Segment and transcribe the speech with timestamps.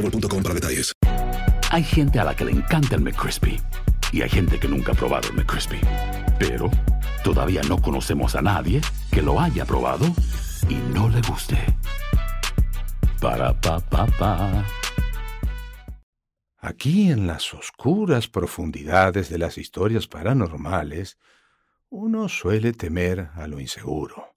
[0.00, 0.92] boostmobile.com para detalles.
[1.70, 3.60] Hay gente a la que le encanta el McCrispy
[4.12, 5.80] y hay gente que nunca ha probado el McCrispy.
[6.38, 6.70] Pero
[7.24, 8.80] todavía no conocemos a nadie
[9.10, 10.06] que lo haya probado
[10.68, 11.58] y no le guste.
[13.20, 14.64] Para pa pa pa.
[16.58, 21.18] Aquí en las oscuras profundidades de las historias paranormales,
[21.90, 24.36] uno suele temer a lo inseguro,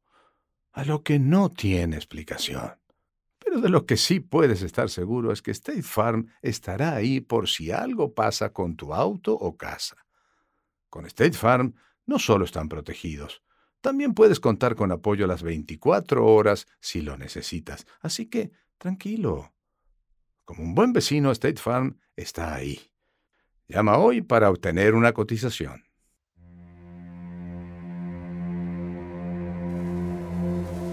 [0.72, 2.79] a lo que no tiene explicación.
[3.50, 7.50] Pero de lo que sí puedes estar seguro es que State Farm estará ahí por
[7.50, 10.05] si algo pasa con tu auto o casa.
[10.88, 11.73] Con State Farm
[12.05, 13.42] no solo están protegidos,
[13.81, 17.88] también puedes contar con apoyo las 24 horas si lo necesitas.
[18.02, 19.55] Así que, tranquilo.
[20.45, 22.80] Como un buen vecino, State Farm está ahí.
[23.67, 25.86] Llama hoy para obtener una cotización.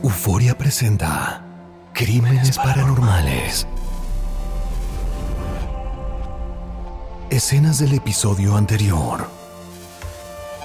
[0.02, 1.45] Euforia presenta
[1.96, 3.66] Crímenes paranormales.
[7.30, 9.26] Escenas del episodio anterior.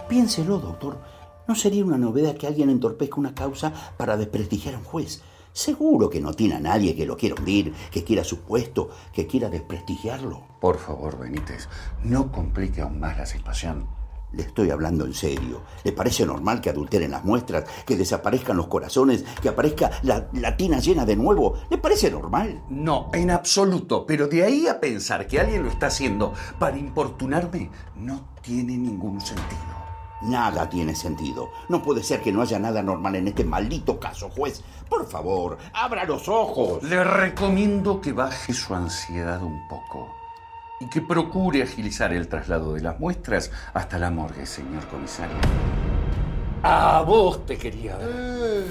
[0.10, 1.00] Piénselo, doctor.
[1.48, 5.22] ¿No sería una novedad que alguien entorpezca una causa para desprestigiar a un juez?
[5.54, 9.26] Seguro que no tiene a nadie que lo quiera hundir, que quiera su puesto, que
[9.26, 10.44] quiera desprestigiarlo.
[10.60, 11.70] Por favor, Benítez,
[12.04, 14.01] no complique aún más la situación.
[14.34, 15.62] Le estoy hablando en serio.
[15.84, 20.56] ¿Le parece normal que adulteren las muestras, que desaparezcan los corazones, que aparezca la, la
[20.56, 21.56] tina llena de nuevo?
[21.70, 22.64] ¿Le parece normal?
[22.70, 24.06] No, en absoluto.
[24.06, 29.20] Pero de ahí a pensar que alguien lo está haciendo para importunarme, no tiene ningún
[29.20, 29.82] sentido.
[30.22, 31.50] Nada tiene sentido.
[31.68, 34.64] No puede ser que no haya nada normal en este maldito caso, juez.
[34.88, 36.84] Por favor, abra los ojos.
[36.84, 40.21] Le recomiendo que baje su ansiedad un poco
[40.82, 45.38] y que procure agilizar el traslado de las muestras hasta la morgue, señor comisario.
[46.64, 48.66] A vos te quería ver.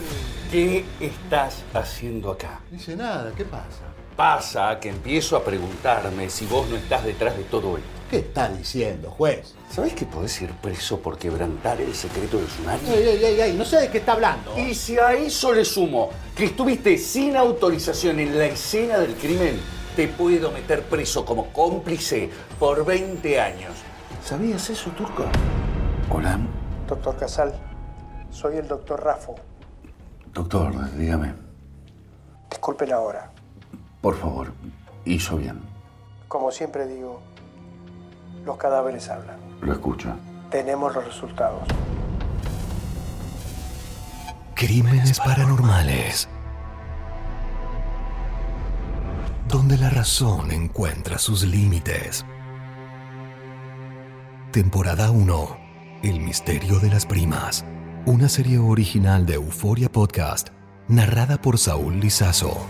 [0.51, 2.61] ¿Qué estás haciendo acá?
[2.71, 3.85] No dice nada, ¿qué pasa?
[4.17, 7.89] Pasa que empiezo a preguntarme si vos no estás detrás de todo esto.
[8.11, 9.55] ¿Qué está diciendo, juez?
[9.71, 12.93] ¿Sabés que podés ir preso por quebrantar el secreto del sumario?
[12.93, 14.59] Ey, ey, ey, ey, no sé de qué está hablando.
[14.59, 19.61] Y si a eso le sumo que estuviste sin autorización en la escena del crimen,
[20.01, 23.73] te puedo meter preso como cómplice por 20 años.
[24.25, 25.25] ¿Sabías eso, Turco?
[26.09, 26.39] Hola.
[26.89, 27.53] Doctor Casal,
[28.31, 29.35] soy el doctor Rafo.
[30.33, 31.35] Doctor, dígame.
[32.49, 33.31] Disculpe la hora.
[34.01, 34.55] Por favor,
[35.05, 35.61] hizo bien.
[36.29, 37.21] Como siempre digo,
[38.47, 39.37] los cadáveres hablan.
[39.61, 40.15] Lo escucho.
[40.51, 41.65] Tenemos los resultados.
[44.55, 46.27] Crímenes paranormales.
[49.51, 52.25] Donde la razón encuentra sus límites.
[54.53, 55.59] Temporada 1.
[56.05, 57.65] El misterio de las primas.
[58.07, 60.51] Una serie original de Euforia Podcast,
[60.87, 62.65] narrada por Saúl Lizazo.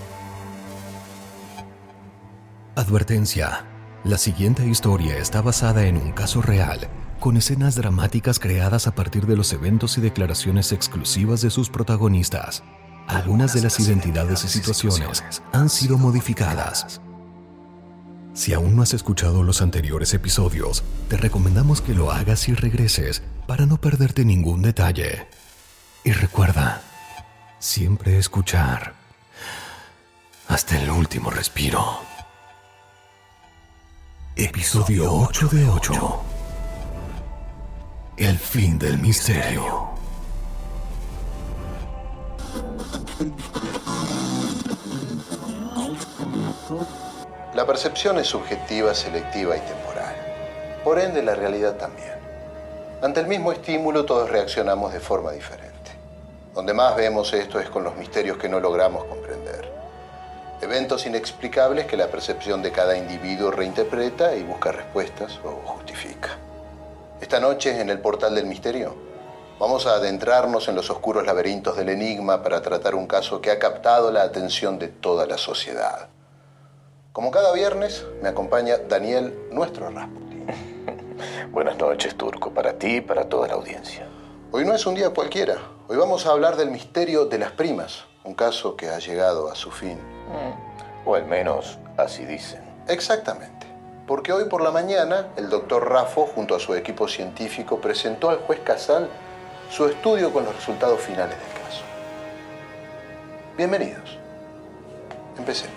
[2.77, 3.67] Advertencia.
[4.03, 6.89] La siguiente historia está basada en un caso real,
[7.19, 12.63] con escenas dramáticas creadas a partir de los eventos y declaraciones exclusivas de sus protagonistas.
[13.11, 17.01] Algunas de las identidades y situaciones han sido modificadas.
[18.35, 23.25] Si aún no has escuchado los anteriores episodios, te recomendamos que lo hagas y regreses
[23.49, 25.27] para no perderte ningún detalle.
[26.05, 26.83] Y recuerda,
[27.59, 28.95] siempre escuchar
[30.47, 31.99] hasta el último respiro.
[34.37, 36.23] Episodio 8 de 8.
[38.19, 40.00] El fin del misterio.
[47.55, 50.15] La percepción es subjetiva, selectiva y temporal.
[50.83, 52.15] Por ende, la realidad también.
[53.03, 55.91] Ante el mismo estímulo, todos reaccionamos de forma diferente.
[56.55, 59.71] Donde más vemos esto es con los misterios que no logramos comprender.
[60.63, 66.31] Eventos inexplicables que la percepción de cada individuo reinterpreta y busca respuestas o justifica.
[67.21, 69.10] Esta noche, en el portal del misterio,
[69.61, 73.59] vamos a adentrarnos en los oscuros laberintos del enigma para tratar un caso que ha
[73.59, 76.09] captado la atención de toda la sociedad.
[77.13, 80.47] Como cada viernes, me acompaña Daniel, nuestro Rasputin.
[81.53, 84.09] Buenas noches, Turco, para ti y para toda la audiencia.
[84.51, 85.59] Hoy no es un día cualquiera.
[85.89, 89.55] Hoy vamos a hablar del misterio de las primas, un caso que ha llegado a
[89.55, 89.99] su fin.
[91.05, 92.63] O al menos así dicen.
[92.89, 93.67] Exactamente.
[94.07, 98.39] Porque hoy por la mañana el doctor Raffo, junto a su equipo científico, presentó al
[98.39, 99.11] juez Casal
[99.71, 101.83] su estudio con los resultados finales del caso.
[103.57, 104.19] Bienvenidos.
[105.39, 105.77] Empecemos.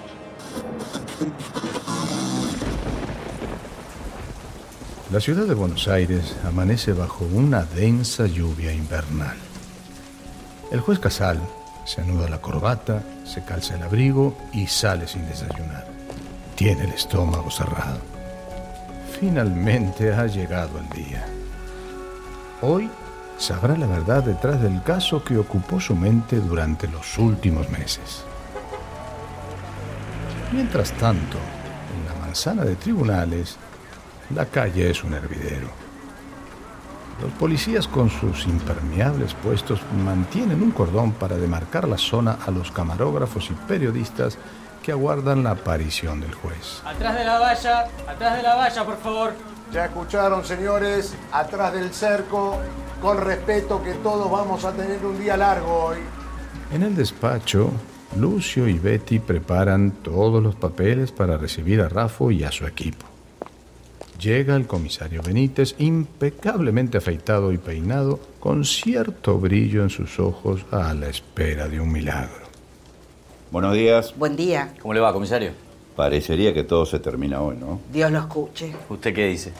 [5.11, 9.37] La ciudad de Buenos Aires amanece bajo una densa lluvia invernal.
[10.71, 11.39] El juez Casal
[11.85, 15.85] se anuda la corbata, se calza el abrigo y sale sin desayunar.
[16.55, 17.99] Tiene el estómago cerrado.
[19.19, 21.25] Finalmente ha llegado el día.
[22.61, 22.89] Hoy
[23.37, 28.23] sabrá la verdad detrás del caso que ocupó su mente durante los últimos meses.
[30.51, 31.37] Mientras tanto,
[31.95, 33.57] en la manzana de tribunales,
[34.33, 35.67] la calle es un hervidero.
[37.21, 42.71] Los policías con sus impermeables puestos mantienen un cordón para demarcar la zona a los
[42.71, 44.37] camarógrafos y periodistas
[44.81, 46.81] que aguardan la aparición del juez.
[46.85, 49.33] Atrás de la valla, atrás de la valla, por favor.
[49.71, 52.59] Ya escucharon, señores, atrás del cerco,
[53.03, 55.97] con respeto que todos vamos a tener un día largo hoy.
[56.71, 57.69] En el despacho,
[58.17, 63.05] Lucio y Betty preparan todos los papeles para recibir a Rafo y a su equipo.
[64.17, 70.93] Llega el comisario Benítez, impecablemente afeitado y peinado, con cierto brillo en sus ojos a
[70.93, 72.43] la espera de un milagro.
[73.51, 74.13] Buenos días.
[74.15, 74.75] Buen día.
[74.81, 75.51] ¿Cómo le va, comisario?
[75.97, 77.81] Parecería que todo se termina hoy, ¿no?
[77.91, 78.73] Dios lo escuche.
[78.87, 79.51] ¿Usted qué dice?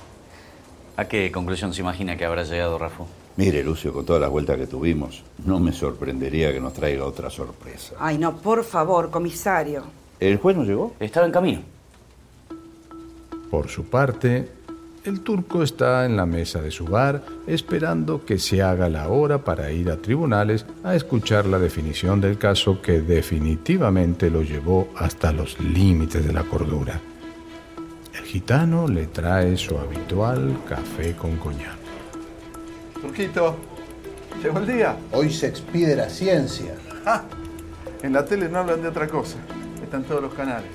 [0.96, 3.06] ¿A qué conclusión se imagina que habrá llegado Rafo?
[3.36, 7.32] Mire, Lucio, con todas las vueltas que tuvimos, no me sorprendería que nos traiga otra
[7.32, 7.96] sorpresa.
[8.00, 9.84] Ay, no, por favor, comisario.
[10.20, 10.94] ¿El juez no llegó?
[11.00, 11.62] Estaba en camino.
[13.50, 14.48] Por su parte,
[15.04, 19.40] el turco está en la mesa de su bar esperando que se haga la hora
[19.40, 25.34] para ir a tribunales a escuchar la definición del caso que definitivamente lo llevó hasta
[25.34, 27.02] los límites de la cordura.
[28.14, 31.83] El gitano le trae su habitual café con coñac.
[33.04, 33.58] Turquito,
[34.42, 34.96] ¿llegó el día?
[35.12, 36.74] Hoy se expide la ciencia.
[37.06, 37.24] Ah,
[38.02, 39.36] en la tele no hablan de otra cosa.
[39.84, 40.70] Están todos los canales.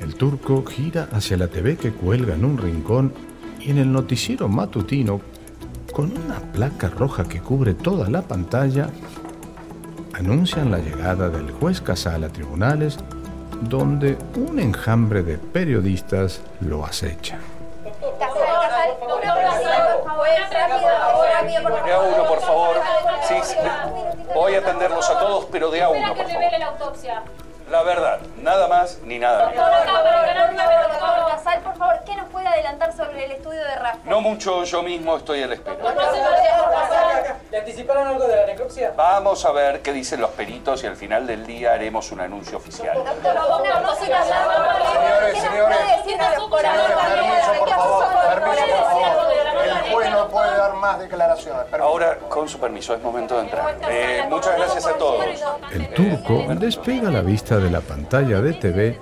[0.00, 3.12] El turco gira hacia la TV que cuelga en un rincón
[3.60, 5.20] y en el noticiero matutino,
[5.92, 8.90] con una placa roja que cubre toda la pantalla,
[10.14, 12.98] anuncian la llegada del juez Casal a tribunales,
[13.70, 17.38] donde un enjambre de periodistas lo acecha.
[21.84, 22.80] De a uno, por favor.
[23.22, 23.34] Sí.
[24.34, 26.42] Voy a atenderlos a todos, pero de a uno, por favor.
[27.70, 29.66] La verdad, nada más ni nada menos.
[29.66, 33.98] Doctor Casal, por favor, ¿qué nos puede adelantar sobre el estudio de Rafa?
[34.04, 35.76] No mucho, yo mismo estoy a la espera.
[37.50, 38.92] ¿Le anticiparon algo de la necropsia?
[38.96, 42.58] Vamos a ver qué dicen los peritos y al final del día haremos un anuncio
[42.58, 43.02] oficial.
[43.98, 48.04] Señores, señores, permiso, por favor, permiso, por favor.
[49.64, 51.64] El juez no puede dar más declaraciones.
[51.64, 51.84] Permiso.
[51.84, 53.76] Ahora, con su permiso, es momento de entrar.
[53.88, 55.24] Eh, muchas gracias a todos.
[55.72, 58.98] El turco despega la vista de la pantalla de TV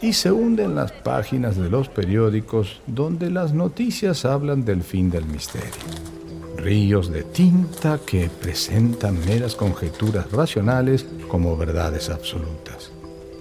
[0.00, 5.10] y se hunde en las páginas de los periódicos donde las noticias hablan del fin
[5.10, 5.70] del misterio.
[6.56, 12.92] Ríos de tinta que presentan meras conjeturas racionales como verdades absolutas.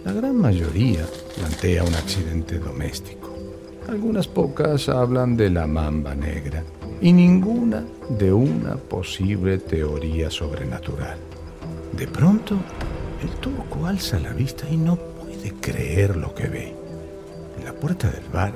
[0.06, 1.06] La gran mayoría
[1.36, 3.36] plantea un accidente doméstico.
[3.90, 6.64] Algunas pocas hablan de la mamba negra
[7.02, 11.18] y ninguna de una posible teoría sobrenatural.
[11.98, 12.58] De pronto,
[13.22, 16.76] el turco alza la vista y no puede creer lo que ve.
[17.58, 18.54] En la puerta del bar,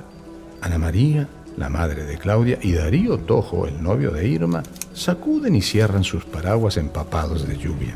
[0.62, 1.28] Ana María,
[1.58, 4.64] la madre de Claudia, y Darío Tojo, el novio de Irma,
[4.94, 7.96] sacuden y cierran sus paraguas empapados de lluvia.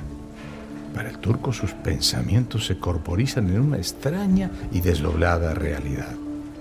[0.93, 6.15] Para el turco sus pensamientos se corporizan en una extraña y desdoblada realidad.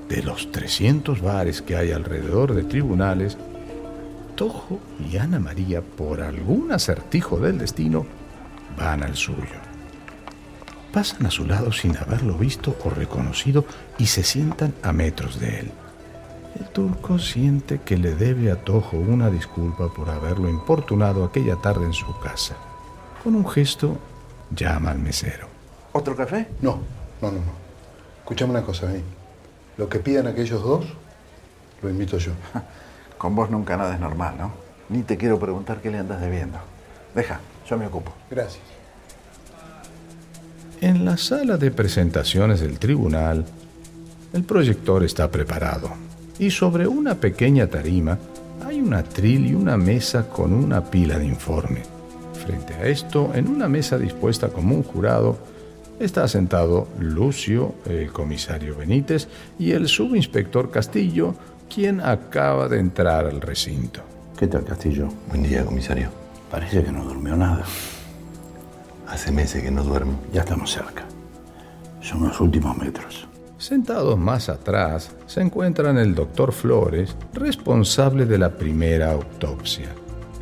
[0.09, 3.39] De los 300 bares que hay alrededor de tribunales,
[4.35, 4.81] Tojo
[5.11, 8.05] y Ana María, por algún acertijo del destino,
[8.77, 9.64] van al suyo.
[10.95, 13.65] Pasan a su lado sin haberlo visto o reconocido
[13.99, 15.73] y se sientan a metros de él.
[16.57, 21.85] El turco siente que le debe a Tojo una disculpa por haberlo importunado aquella tarde
[21.85, 22.55] en su casa.
[23.25, 23.99] Con un gesto,
[24.55, 25.49] llama al mesero.
[25.91, 26.47] ¿Otro café?
[26.61, 26.79] No,
[27.21, 27.53] no, no, no.
[28.21, 29.03] Escuchame una cosa, vení.
[29.77, 30.87] Lo que pidan aquellos dos,
[31.83, 32.31] lo invito yo.
[33.19, 34.53] Con vos nunca nada es normal, ¿no?
[34.91, 36.59] Ni te quiero preguntar qué le andas debiendo.
[37.17, 38.13] Deja, yo me ocupo.
[38.31, 38.74] Gracias.
[40.85, 43.47] En la sala de presentaciones del tribunal,
[44.35, 45.89] el proyector está preparado
[46.39, 48.19] y sobre una pequeña tarima
[48.63, 51.81] hay un atril y una mesa con una pila de informe.
[52.35, 55.39] Frente a esto, en una mesa dispuesta como un jurado,
[56.01, 59.27] está sentado Lucio, el comisario Benítez,
[59.59, 61.35] y el subinspector Castillo,
[61.75, 64.03] quien acaba de entrar al recinto.
[64.39, 65.09] ¿Qué tal, Castillo?
[65.31, 66.11] Buen día, comisario.
[66.51, 67.65] Parece que no durmió nada.
[69.09, 70.21] Hace meses que no duermo.
[70.33, 71.05] Ya estamos cerca.
[72.01, 73.27] Son los últimos metros.
[73.59, 79.89] Sentados más atrás se encuentran el doctor Flores, responsable de la primera autopsia,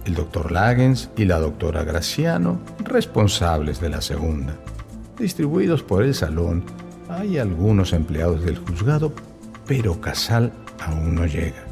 [0.05, 4.57] el doctor Lagens y la doctora Graciano, responsables de la segunda.
[5.19, 6.65] Distribuidos por el salón,
[7.09, 9.13] hay algunos empleados del juzgado,
[9.67, 11.72] pero Casal aún no llega.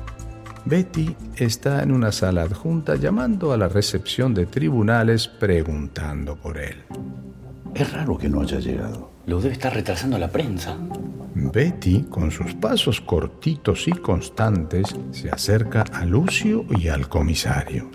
[0.65, 6.77] Betty está en una sala adjunta llamando a la recepción de tribunales preguntando por él.
[7.75, 9.11] Es raro que no haya llegado.
[9.27, 10.77] Lo debe estar retrasando la prensa.
[11.35, 17.91] Betty, con sus pasos cortitos y constantes, se acerca a Lucio y al comisario.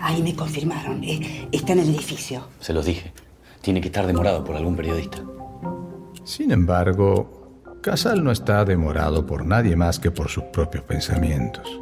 [0.00, 1.02] Ahí me confirmaron.
[1.02, 2.48] Eh, está en el edificio.
[2.60, 3.12] Se los dije.
[3.60, 5.18] Tiene que estar demorado por algún periodista.
[6.24, 7.41] Sin embargo,
[7.82, 11.80] Casal no está demorado por nadie más que por sus propios pensamientos.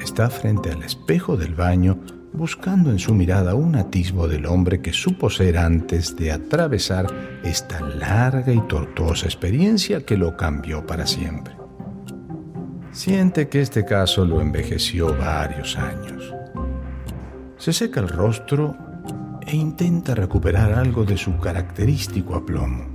[0.00, 2.00] Está frente al espejo del baño
[2.32, 7.06] buscando en su mirada un atisbo del hombre que supo ser antes de atravesar
[7.44, 11.54] esta larga y tortuosa experiencia que lo cambió para siempre.
[12.90, 16.34] Siente que este caso lo envejeció varios años.
[17.58, 18.76] Se seca el rostro
[19.46, 22.93] e intenta recuperar algo de su característico aplomo.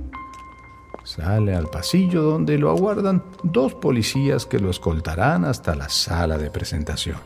[1.16, 6.52] Sale al pasillo donde lo aguardan dos policías que lo escoltarán hasta la sala de
[6.52, 7.18] presentación.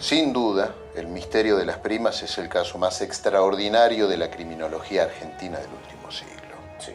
[0.00, 5.04] Sin duda, el misterio de las primas es el caso más extraordinario de la criminología
[5.04, 6.56] argentina del último siglo.
[6.80, 6.92] Sí.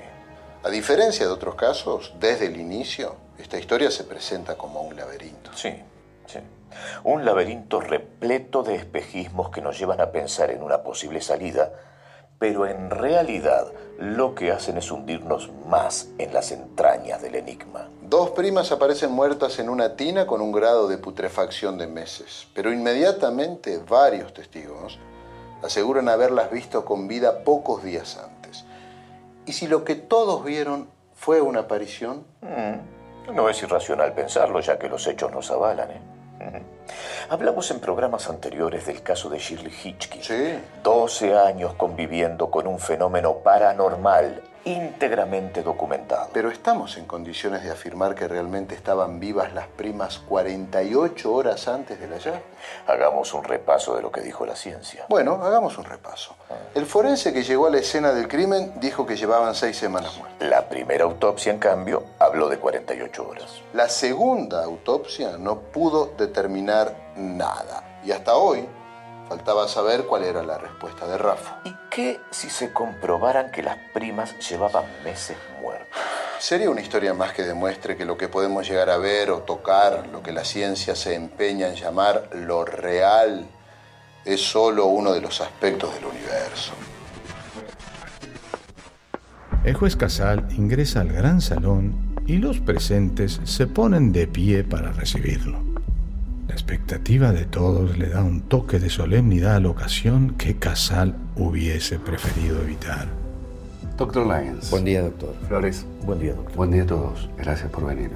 [0.64, 5.52] A diferencia de otros casos, desde el inicio, esta historia se presenta como un laberinto.
[5.56, 5.74] Sí,
[6.26, 6.40] sí.
[7.06, 11.72] Un laberinto repleto de espejismos que nos llevan a pensar en una posible salida
[12.40, 17.90] pero en realidad lo que hacen es hundirnos más en las entrañas del enigma.
[18.02, 22.72] Dos primas aparecen muertas en una tina con un grado de putrefacción de meses, pero
[22.72, 25.00] inmediatamente varios testigos
[25.64, 28.66] aseguran haberlas visto con vida pocos días antes.
[29.46, 32.26] ¿Y si lo que todos vieron fue una aparición?
[32.42, 35.92] Mm, no es irracional pensarlo, ya que los hechos nos avalan.
[35.92, 36.75] ¿eh?
[37.30, 40.24] Hablamos en programas anteriores del caso de Shirley Hitchkin.
[40.24, 40.60] Sí.
[40.84, 46.30] 12 años conviviendo con un fenómeno paranormal íntegramente documentado.
[46.34, 52.00] Pero estamos en condiciones de afirmar que realmente estaban vivas las primas 48 horas antes
[52.00, 52.42] del hallazgo.
[52.88, 55.06] Hagamos un repaso de lo que dijo la ciencia.
[55.08, 56.36] Bueno, hagamos un repaso.
[56.74, 60.50] El forense que llegó a la escena del crimen dijo que llevaban seis semanas muertas.
[60.50, 63.62] La primera autopsia, en cambio, habló de 48 horas.
[63.74, 68.00] La segunda autopsia no pudo determinar nada.
[68.04, 68.68] Y hasta hoy
[69.28, 71.60] faltaba saber cuál era la respuesta de Rafa.
[71.66, 76.00] ¿Y qué si se comprobaran que las primas llevaban meses muertas?
[76.40, 80.08] Sería una historia más que demuestre que lo que podemos llegar a ver o tocar,
[80.12, 83.48] lo que la ciencia se empeña en llamar lo real,
[84.26, 86.74] es solo uno de los aspectos del universo.
[89.64, 94.92] El juez Casal ingresa al gran salón y los presentes se ponen de pie para
[94.92, 95.75] recibirlo.
[96.48, 101.16] La expectativa de todos le da un toque de solemnidad a la ocasión que Casal
[101.36, 103.08] hubiese preferido evitar.
[103.98, 104.70] Doctor Lyons.
[104.70, 105.36] Buen día, doctor.
[105.48, 105.86] Flores.
[106.06, 106.56] Buen día, doctor.
[106.56, 107.30] Buen día a todos.
[107.38, 108.12] Gracias por venir.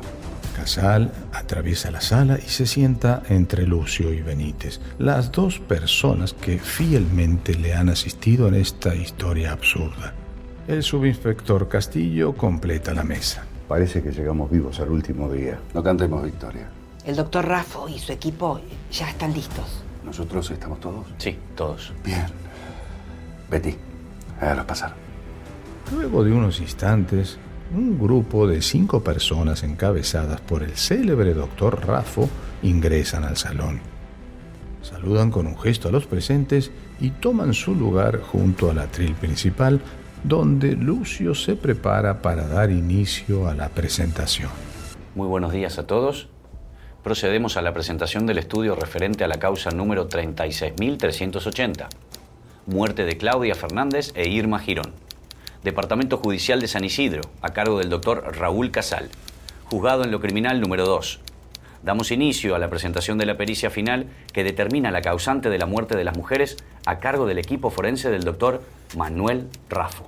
[0.55, 6.59] Casal atraviesa la sala y se sienta entre Lucio y Benítez, las dos personas que
[6.59, 10.13] fielmente le han asistido en esta historia absurda.
[10.67, 13.45] El subinspector Castillo completa la mesa.
[13.69, 15.59] Parece que llegamos vivos al último día.
[15.73, 16.69] No cantemos victoria.
[17.09, 18.61] El doctor Raffo y su equipo
[18.91, 19.81] ya están listos.
[20.05, 21.07] ¿Nosotros estamos todos?
[21.17, 21.91] Sí, todos.
[22.05, 22.23] Bien.
[23.49, 23.75] Betty,
[24.39, 24.93] hágalos pasar.
[25.91, 27.39] Luego de unos instantes,
[27.75, 32.29] un grupo de cinco personas encabezadas por el célebre doctor Raffo
[32.61, 33.79] ingresan al salón.
[34.83, 39.81] Saludan con un gesto a los presentes y toman su lugar junto al atril principal,
[40.23, 44.51] donde Lucio se prepara para dar inicio a la presentación.
[45.15, 46.29] Muy buenos días a todos.
[47.09, 51.87] Procedemos a la presentación del estudio referente a la causa número 36.380.
[52.67, 54.93] Muerte de Claudia Fernández e Irma Girón.
[55.63, 59.09] Departamento Judicial de San Isidro, a cargo del doctor Raúl Casal,
[59.63, 61.19] juzgado en lo criminal número 2.
[61.81, 65.65] Damos inicio a la presentación de la pericia final que determina la causante de la
[65.65, 68.61] muerte de las mujeres a cargo del equipo forense del doctor
[68.95, 70.05] Manuel Rafo.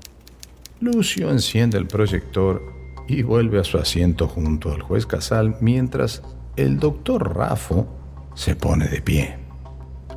[0.79, 2.62] Lucio enciende el proyector
[3.08, 6.22] y vuelve a su asiento junto al juez Casal mientras
[6.62, 7.88] el doctor Rafo
[8.36, 9.38] se pone de pie.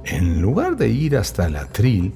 [0.04, 2.12] En lugar de ir hasta el atril,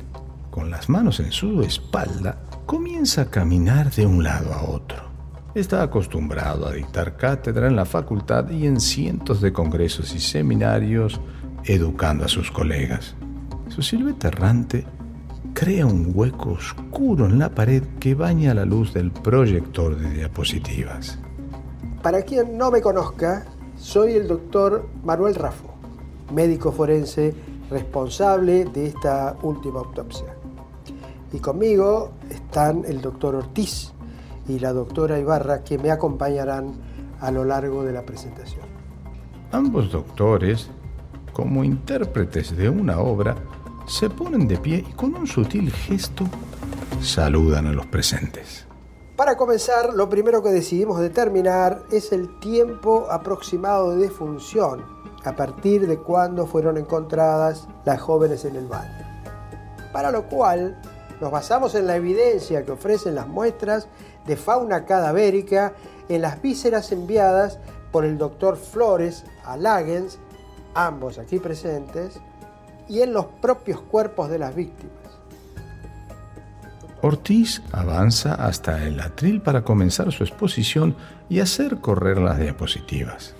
[0.50, 5.08] con las manos en su espalda, comienza a caminar de un lado a otro.
[5.54, 11.20] Está acostumbrado a dictar cátedra en la facultad y en cientos de congresos y seminarios
[11.64, 13.14] educando a sus colegas.
[13.68, 14.84] Su silueta errante
[15.54, 21.18] crea un hueco oscuro en la pared que baña la luz del proyector de diapositivas.
[22.02, 23.44] Para quien no me conozca,
[23.78, 25.68] soy el doctor Manuel Rafo,
[26.34, 27.34] médico forense
[27.70, 30.34] responsable de esta última autopsia.
[31.32, 33.92] Y conmigo están el doctor Ortiz
[34.48, 36.72] y la doctora Ibarra que me acompañarán
[37.20, 38.66] a lo largo de la presentación.
[39.52, 40.68] Ambos doctores,
[41.32, 43.36] como intérpretes de una obra,
[43.86, 46.24] se ponen de pie y con un sutil gesto
[47.00, 48.67] saludan a los presentes.
[49.18, 54.84] Para comenzar, lo primero que decidimos determinar es el tiempo aproximado de defunción,
[55.24, 59.04] a partir de cuando fueron encontradas las jóvenes en el baño.
[59.92, 60.80] Para lo cual
[61.20, 63.88] nos basamos en la evidencia que ofrecen las muestras
[64.24, 65.72] de fauna cadavérica
[66.08, 67.58] en las vísceras enviadas
[67.90, 70.20] por el doctor Flores a Lagens,
[70.74, 72.20] ambos aquí presentes,
[72.86, 74.97] y en los propios cuerpos de las víctimas.
[77.00, 80.96] Ortiz avanza hasta el atril para comenzar su exposición
[81.28, 83.34] y hacer correr las diapositivas.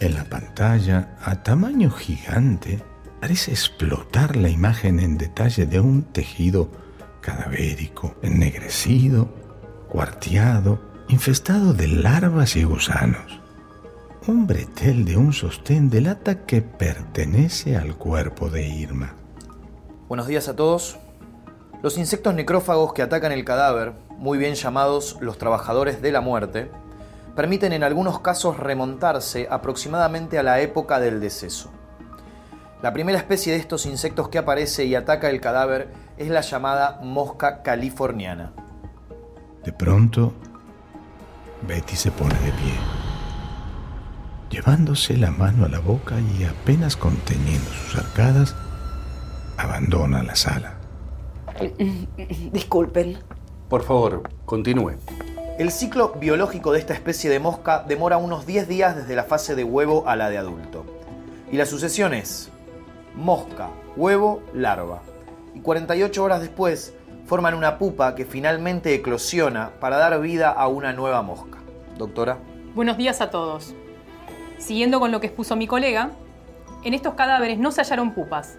[0.00, 2.82] En la pantalla, a tamaño gigante,
[3.20, 6.70] parece explotar la imagen en detalle de un tejido
[7.20, 9.32] cadavérico, ennegrecido,
[9.88, 13.40] cuarteado, infestado de larvas y gusanos.
[14.26, 19.14] Un bretel de un sostén delata que pertenece al cuerpo de Irma.
[20.08, 20.98] Buenos días a todos.
[21.84, 26.70] Los insectos necrófagos que atacan el cadáver, muy bien llamados los trabajadores de la muerte,
[27.36, 31.70] permiten en algunos casos remontarse aproximadamente a la época del deceso.
[32.80, 37.00] La primera especie de estos insectos que aparece y ataca el cadáver es la llamada
[37.02, 38.54] mosca californiana.
[39.62, 40.32] De pronto,
[41.68, 42.78] Betty se pone de pie,
[44.48, 48.56] llevándose la mano a la boca y apenas conteniendo sus arcadas,
[49.58, 50.73] abandona la sala.
[52.52, 53.18] Disculpen.
[53.68, 54.92] Por favor, continúe.
[55.58, 59.54] El ciclo biológico de esta especie de mosca demora unos 10 días desde la fase
[59.54, 60.84] de huevo a la de adulto.
[61.52, 62.50] Y la sucesión es
[63.14, 65.02] mosca, huevo, larva.
[65.54, 66.94] Y 48 horas después
[67.26, 71.58] forman una pupa que finalmente eclosiona para dar vida a una nueva mosca.
[71.96, 72.38] Doctora.
[72.74, 73.74] Buenos días a todos.
[74.58, 76.10] Siguiendo con lo que expuso mi colega,
[76.82, 78.58] en estos cadáveres no se hallaron pupas,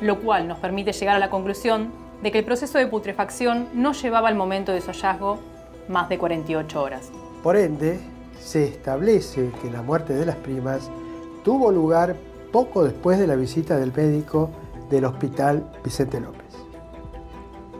[0.00, 1.92] lo cual nos permite llegar a la conclusión
[2.22, 5.38] de que el proceso de putrefacción no llevaba al momento de su hallazgo
[5.88, 7.10] más de 48 horas.
[7.42, 7.98] Por ende,
[8.40, 10.90] se establece que la muerte de las primas
[11.44, 12.16] tuvo lugar
[12.52, 14.50] poco después de la visita del médico
[14.90, 16.40] del Hospital Vicente López.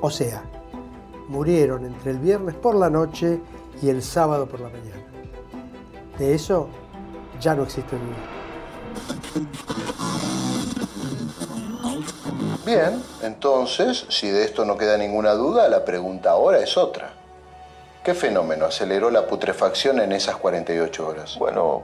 [0.00, 0.42] O sea,
[1.28, 3.40] murieron entre el viernes por la noche
[3.82, 5.04] y el sábado por la mañana.
[6.18, 6.68] De eso
[7.40, 8.16] ya no existe duda.
[12.70, 17.10] Bien, entonces, si de esto no queda ninguna duda, la pregunta ahora es otra.
[18.04, 21.36] ¿Qué fenómeno aceleró la putrefacción en esas 48 horas?
[21.36, 21.82] Bueno,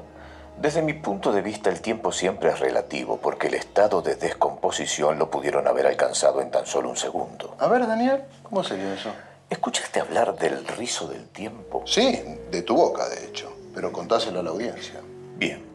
[0.58, 5.18] desde mi punto de vista el tiempo siempre es relativo, porque el estado de descomposición
[5.18, 7.56] lo pudieron haber alcanzado en tan solo un segundo.
[7.58, 9.10] A ver, Daniel, ¿cómo sería eso?
[9.50, 11.82] ¿Escuchaste hablar del rizo del tiempo?
[11.84, 15.00] Sí, de tu boca, de hecho, pero contáselo a la audiencia.
[15.36, 15.65] Bien.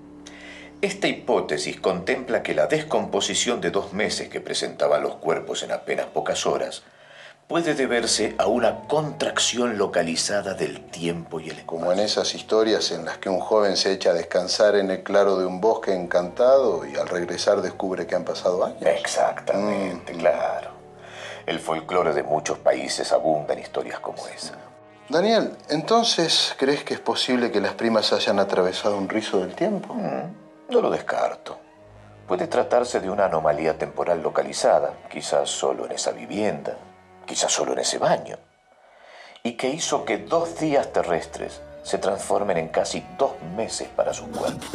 [0.81, 6.07] Esta hipótesis contempla que la descomposición de dos meses que presentaban los cuerpos en apenas
[6.07, 6.81] pocas horas
[7.47, 11.67] puede deberse a una contracción localizada del tiempo y el espacio.
[11.67, 15.03] Como en esas historias en las que un joven se echa a descansar en el
[15.03, 18.81] claro de un bosque encantado y al regresar descubre que han pasado años.
[18.81, 20.71] Exactamente, claro.
[21.45, 24.55] El folclore de muchos países abunda en historias como esa.
[25.09, 29.95] Daniel, entonces, ¿crees que es posible que las primas hayan atravesado un rizo del tiempo?
[30.71, 31.59] No lo descarto.
[32.25, 36.77] Puede tratarse de una anomalía temporal localizada, quizás solo en esa vivienda,
[37.25, 38.37] quizás solo en ese baño,
[39.43, 44.27] y que hizo que dos días terrestres se transformen en casi dos meses para su
[44.27, 44.65] cuerpo.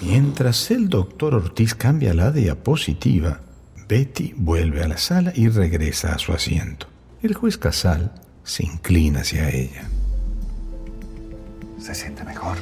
[0.00, 3.40] Mientras el doctor Ortiz cambia la diapositiva,
[3.88, 6.86] Betty vuelve a la sala y regresa a su asiento.
[7.20, 8.12] El juez Casal
[8.44, 9.88] se inclina hacia ella.
[11.80, 12.58] ¿Se siente mejor?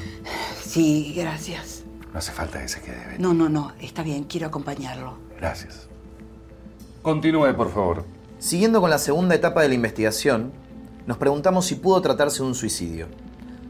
[0.77, 1.85] Sí, gracias.
[2.13, 3.17] No hace falta que se quede.
[3.19, 3.73] No, no, no.
[3.81, 5.15] Está bien, quiero acompañarlo.
[5.39, 5.89] Gracias.
[7.01, 8.05] Continúe, por favor.
[8.39, 10.53] Siguiendo con la segunda etapa de la investigación,
[11.07, 13.07] nos preguntamos si pudo tratarse de un suicidio,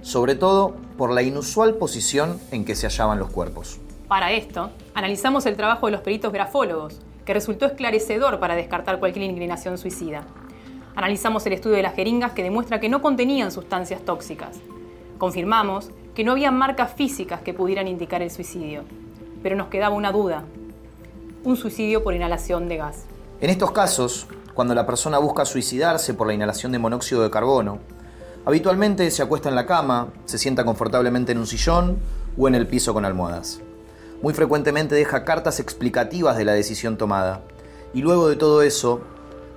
[0.02, 3.78] sobre todo por la inusual posición en que se hallaban los cuerpos.
[4.08, 9.26] Para esto, analizamos el trabajo de los peritos grafólogos, que resultó esclarecedor para descartar cualquier
[9.26, 10.24] inclinación suicida.
[10.96, 14.56] Analizamos el estudio de las jeringas que demuestra que no contenían sustancias tóxicas.
[15.18, 18.84] Confirmamos que no había marcas físicas que pudieran indicar el suicidio,
[19.42, 20.44] pero nos quedaba una duda.
[21.44, 23.04] Un suicidio por inhalación de gas.
[23.42, 27.80] En estos casos, cuando la persona busca suicidarse por la inhalación de monóxido de carbono,
[28.46, 31.98] habitualmente se acuesta en la cama, se sienta confortablemente en un sillón
[32.38, 33.60] o en el piso con almohadas.
[34.22, 37.42] Muy frecuentemente deja cartas explicativas de la decisión tomada.
[37.92, 39.02] Y luego de todo eso,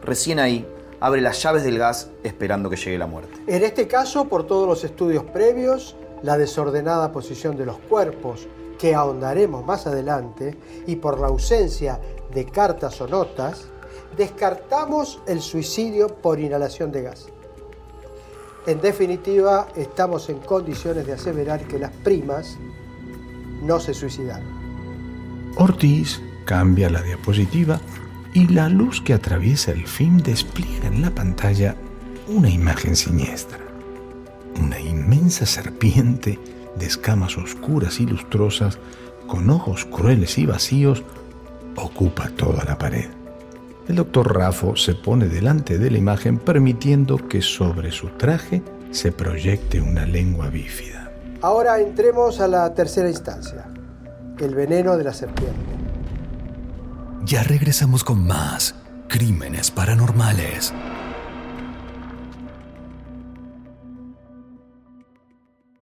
[0.03, 0.67] recién ahí,
[0.99, 3.39] abre las llaves del gas esperando que llegue la muerte.
[3.47, 8.95] En este caso, por todos los estudios previos, la desordenada posición de los cuerpos, que
[8.95, 11.99] ahondaremos más adelante, y por la ausencia
[12.34, 13.65] de cartas o notas,
[14.17, 17.27] descartamos el suicidio por inhalación de gas.
[18.65, 22.58] En definitiva, estamos en condiciones de aseverar que las primas
[23.62, 24.47] no se suicidaron.
[25.58, 27.79] Ortiz cambia la diapositiva
[28.34, 31.75] y la luz que atraviesa el film despliega en la pantalla
[32.27, 33.68] una imagen siniestra.
[34.57, 36.39] Una inmensa serpiente
[36.77, 38.79] de escamas oscuras y lustrosas,
[39.27, 41.03] con ojos crueles y vacíos,
[41.75, 43.09] ocupa toda la pared.
[43.88, 49.12] El doctor Raffo se pone delante de la imagen permitiendo que sobre su traje se
[49.12, 51.12] proyecte una lengua bífida.
[51.41, 53.65] Ahora entremos a la tercera instancia,
[54.39, 55.55] el veneno de la serpiente.
[57.23, 58.75] Ya regresamos con más
[59.07, 60.73] crímenes paranormales.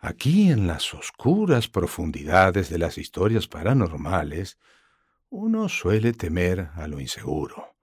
[0.00, 4.58] Aquí en las oscuras profundidades de las historias paranormales,
[5.28, 7.76] uno suele temer a lo inseguro,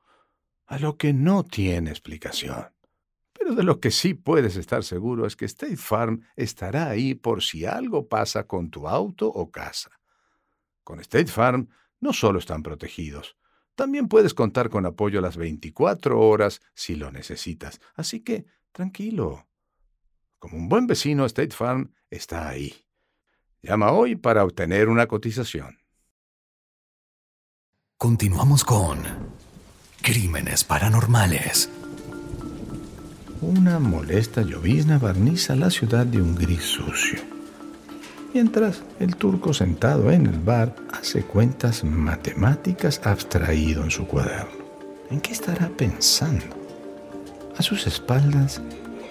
[0.65, 2.73] a lo que no tiene explicación.
[3.33, 7.43] Pero de lo que sí puedes estar seguro es que State Farm estará ahí por
[7.43, 9.91] si algo pasa con tu auto o casa.
[10.83, 13.37] Con State Farm no solo están protegidos,
[13.77, 17.79] también puedes contar con apoyo las 24 horas si lo necesitas.
[17.93, 19.47] Así que, tranquilo.
[20.39, 22.73] Como un buen vecino, State Farm está ahí.
[23.61, 25.79] Llama hoy para obtener una cotización.
[27.97, 28.99] Continuamos con
[30.01, 31.69] Crímenes Paranormales.
[33.41, 37.19] Una molesta llovizna barniza la ciudad de un gris sucio.
[38.33, 44.65] Mientras el turco sentado en el bar hace cuentas matemáticas abstraído en su cuaderno.
[45.09, 46.45] ¿En qué estará pensando?
[47.57, 48.61] A sus espaldas,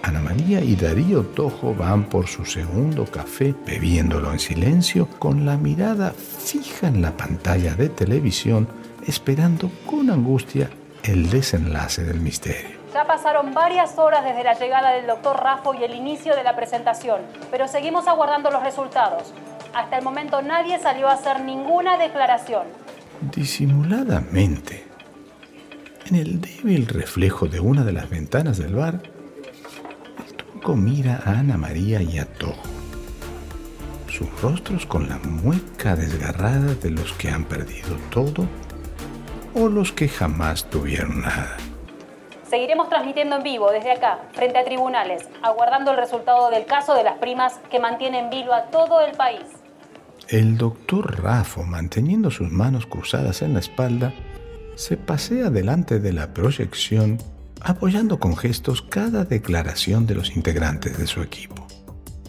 [0.03, 5.57] Ana María y Darío Tojo van por su segundo café, bebiéndolo en silencio, con la
[5.57, 8.67] mirada fija en la pantalla de televisión,
[9.05, 10.69] esperando con angustia
[11.03, 12.77] el desenlace del misterio.
[12.93, 16.55] Ya pasaron varias horas desde la llegada del doctor Raffo y el inicio de la
[16.55, 19.33] presentación, pero seguimos aguardando los resultados.
[19.73, 22.63] Hasta el momento nadie salió a hacer ninguna declaración.
[23.35, 24.85] Disimuladamente,
[26.07, 29.01] en el débil reflejo de una de las ventanas del bar,
[30.75, 32.61] mira a Ana María y a Tojo.
[34.07, 38.47] Sus rostros con la mueca desgarrada de los que han perdido todo
[39.53, 41.57] o los que jamás tuvieron nada.
[42.49, 47.03] Seguiremos transmitiendo en vivo desde acá, frente a tribunales, aguardando el resultado del caso de
[47.03, 49.41] las primas que mantiene en vilo a todo el país.
[50.29, 54.13] El doctor Rafo, manteniendo sus manos cruzadas en la espalda,
[54.75, 57.17] se pasea delante de la proyección,
[57.61, 61.67] apoyando con gestos cada declaración de los integrantes de su equipo.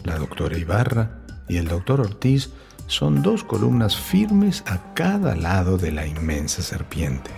[0.03, 2.51] La doctora Ibarra y el doctor Ortiz
[2.87, 7.31] son dos columnas firmes a cada lado de la inmensa serpiente.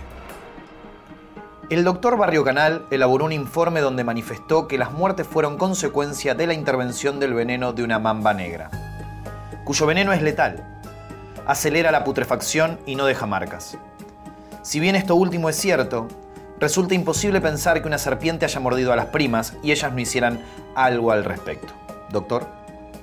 [1.70, 6.46] El doctor Barrio Canal elaboró un informe donde manifestó que las muertes fueron consecuencia de
[6.46, 8.70] la intervención del veneno de una mamba negra,
[9.64, 10.80] cuyo veneno es letal,
[11.46, 13.78] acelera la putrefacción y no deja marcas.
[14.62, 16.08] Si bien esto último es cierto,
[16.62, 20.38] resulta imposible pensar que una serpiente haya mordido a las primas y ellas no hicieran
[20.76, 21.72] algo al respecto.
[22.12, 22.46] Doctor.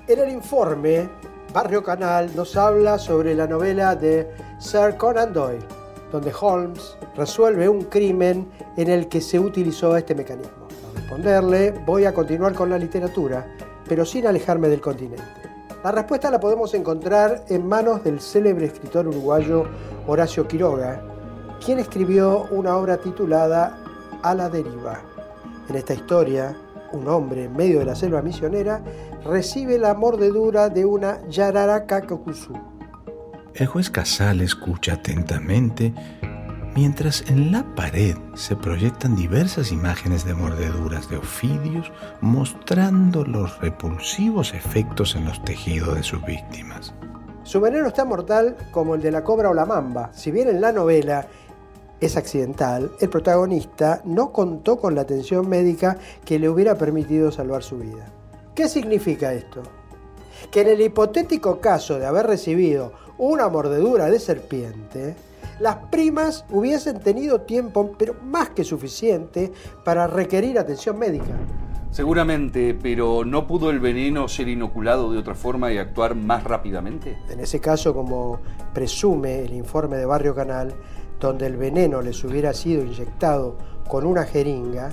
[0.07, 1.09] En el informe,
[1.51, 5.65] Barrio Canal nos habla sobre la novela de Sir Conan Doyle,
[6.09, 10.69] donde Holmes resuelve un crimen en el que se utilizó este mecanismo.
[10.93, 13.45] Para responderle, voy a continuar con la literatura,
[13.89, 15.21] pero sin alejarme del continente.
[15.83, 19.65] La respuesta la podemos encontrar en manos del célebre escritor uruguayo
[20.07, 21.01] Horacio Quiroga,
[21.63, 23.77] quien escribió una obra titulada
[24.23, 25.01] A la deriva.
[25.69, 26.55] En esta historia,
[26.91, 28.81] un hombre en medio de la selva misionera
[29.23, 32.01] recibe la mordedura de una Yararaca
[33.53, 35.93] El juez Casal escucha atentamente
[36.75, 41.91] mientras en la pared se proyectan diversas imágenes de mordeduras de ofidios
[42.21, 46.93] mostrando los repulsivos efectos en los tejidos de sus víctimas.
[47.43, 50.11] Su veneno es tan mortal como el de la cobra o la mamba.
[50.13, 51.27] Si bien en la novela
[51.99, 57.63] es accidental, el protagonista no contó con la atención médica que le hubiera permitido salvar
[57.63, 58.11] su vida.
[58.55, 59.63] ¿Qué significa esto?
[60.51, 65.15] Que en el hipotético caso de haber recibido una mordedura de serpiente,
[65.59, 69.51] las primas hubiesen tenido tiempo, pero más que suficiente,
[69.83, 71.35] para requerir atención médica.
[71.91, 77.17] Seguramente, pero ¿no pudo el veneno ser inoculado de otra forma y actuar más rápidamente?
[77.29, 78.39] En ese caso, como
[78.73, 80.75] presume el informe de Barrio Canal,
[81.19, 84.91] donde el veneno les hubiera sido inyectado con una jeringa,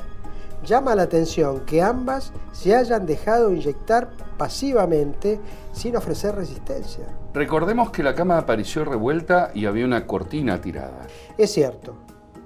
[0.64, 5.40] llama la atención que ambas se hayan dejado inyectar pasivamente
[5.72, 7.06] sin ofrecer resistencia.
[7.34, 11.06] Recordemos que la cama apareció revuelta y había una cortina tirada.
[11.36, 11.94] Es cierto,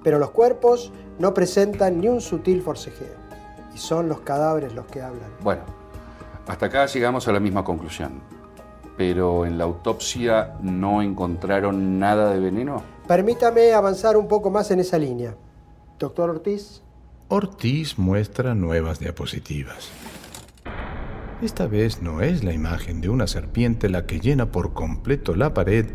[0.02, 3.16] pero los cuerpos no presentan ni un sutil forcejeo,
[3.74, 5.30] y son los cadáveres los que hablan.
[5.42, 5.62] Bueno,
[6.46, 8.20] hasta acá llegamos a la misma conclusión.
[8.96, 12.82] Pero en la autopsia no encontraron nada de veneno.
[13.10, 15.34] Permítame avanzar un poco más en esa línea.
[15.98, 16.80] Doctor Ortiz.
[17.26, 19.90] Ortiz muestra nuevas diapositivas.
[21.42, 25.52] Esta vez no es la imagen de una serpiente la que llena por completo la
[25.52, 25.86] pared,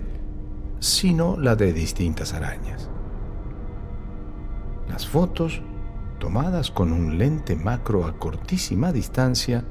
[0.82, 2.89] sino la de distintas arañas.
[4.89, 5.62] Las fotos,
[6.19, 9.63] tomadas con un lente macro a cortísima distancia,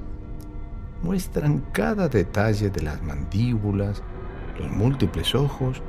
[1.03, 4.03] muestran cada detalle de las mandíbulas,
[4.59, 5.83] los múltiples ojos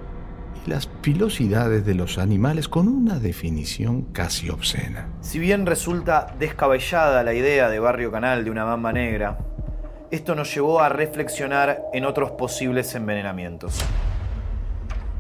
[0.65, 5.08] y las pilosidades de los animales con una definición casi obscena.
[5.22, 9.38] Si bien resulta descabellada la idea de Barrio Canal de una mamba negra,
[10.12, 13.80] esto nos llevó a reflexionar en otros posibles envenenamientos.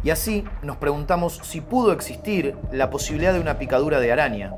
[0.03, 4.53] Y así nos preguntamos si pudo existir la posibilidad de una picadura de araña,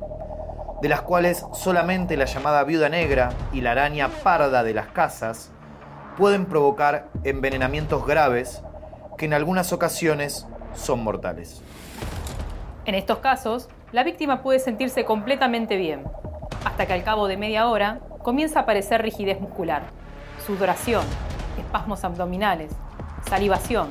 [0.81, 5.51] de las cuales solamente la llamada viuda negra y la araña parda de las casas
[6.17, 8.61] pueden provocar envenenamientos graves
[9.17, 10.45] que en algunas ocasiones
[10.77, 11.61] son mortales.
[12.85, 16.03] En estos casos, la víctima puede sentirse completamente bien,
[16.63, 19.83] hasta que al cabo de media hora comienza a aparecer rigidez muscular,
[20.45, 21.03] sudoración,
[21.57, 22.71] espasmos abdominales,
[23.27, 23.89] salivación,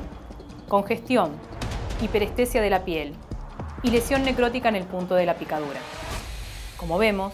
[0.67, 1.31] congestión,
[2.01, 3.13] hiperestesia de la piel
[3.83, 5.79] y lesión necrótica en el punto de la picadura.
[6.77, 7.33] Como vemos,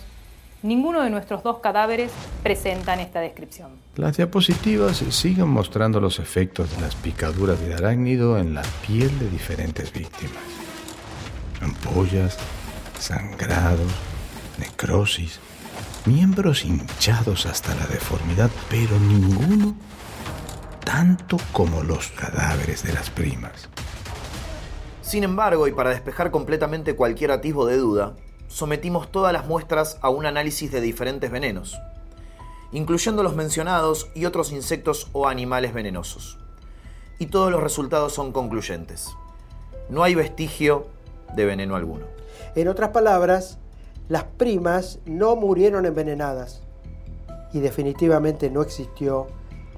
[0.64, 3.72] ninguno de nuestros dos cadáveres presentan esta descripción.
[3.96, 9.30] Las diapositivas siguen mostrando los efectos de las picaduras de arácnido en la piel de
[9.30, 10.42] diferentes víctimas.
[11.62, 12.38] Ampollas,
[12.98, 13.92] sangrados,
[14.58, 15.40] necrosis,
[16.06, 19.76] miembros hinchados hasta la deformidad, pero ninguno
[20.84, 23.70] tanto como los cadáveres de las primas.
[25.02, 28.16] Sin embargo, y para despejar completamente cualquier atisbo de duda,
[28.54, 31.76] sometimos todas las muestras a un análisis de diferentes venenos,
[32.72, 36.38] incluyendo los mencionados y otros insectos o animales venenosos.
[37.18, 39.10] Y todos los resultados son concluyentes.
[39.90, 40.86] No hay vestigio
[41.36, 42.06] de veneno alguno.
[42.56, 43.58] En otras palabras,
[44.08, 46.62] las primas no murieron envenenadas
[47.54, 49.28] y definitivamente no existió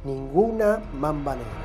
[0.04, 1.65] ninguna mamba negra.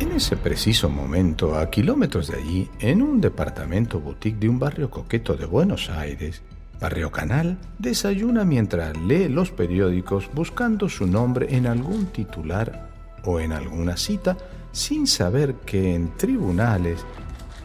[0.00, 4.90] En ese preciso momento, a kilómetros de allí, en un departamento boutique de un barrio
[4.90, 6.40] coqueto de Buenos Aires,
[6.80, 12.88] Barrio Canal, desayuna mientras lee los periódicos buscando su nombre en algún titular
[13.24, 14.38] o en alguna cita,
[14.72, 17.04] sin saber que en tribunales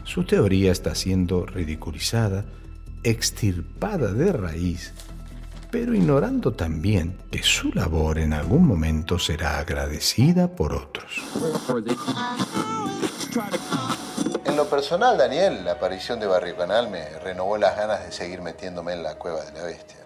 [0.04, 2.44] su teoría está siendo ridiculizada,
[3.02, 4.92] extirpada de raíz,
[5.70, 11.22] pero ignorando también que su labor en algún momento será agradecida por otros.
[14.44, 18.40] En lo personal, Daniel, la aparición de Barrio Canal me renovó las ganas de seguir
[18.40, 19.98] metiéndome en la cueva de la bestia.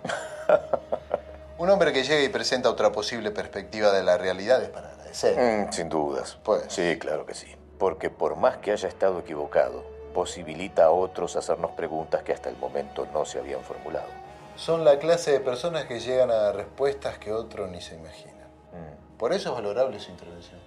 [1.58, 5.68] Un hombre que llega y presenta otra posible perspectiva de la realidad es para agradecer.
[5.68, 6.38] Mm, sin dudas.
[6.42, 6.64] Pues.
[6.68, 7.54] Sí, claro que sí.
[7.78, 12.56] Porque por más que haya estado equivocado, posibilita a otros hacernos preguntas que hasta el
[12.56, 14.08] momento no se habían formulado.
[14.60, 18.46] Son la clase de personas que llegan a respuestas que otros ni se imaginan.
[18.72, 19.16] Mm.
[19.16, 20.60] Por eso es valorable su intervención.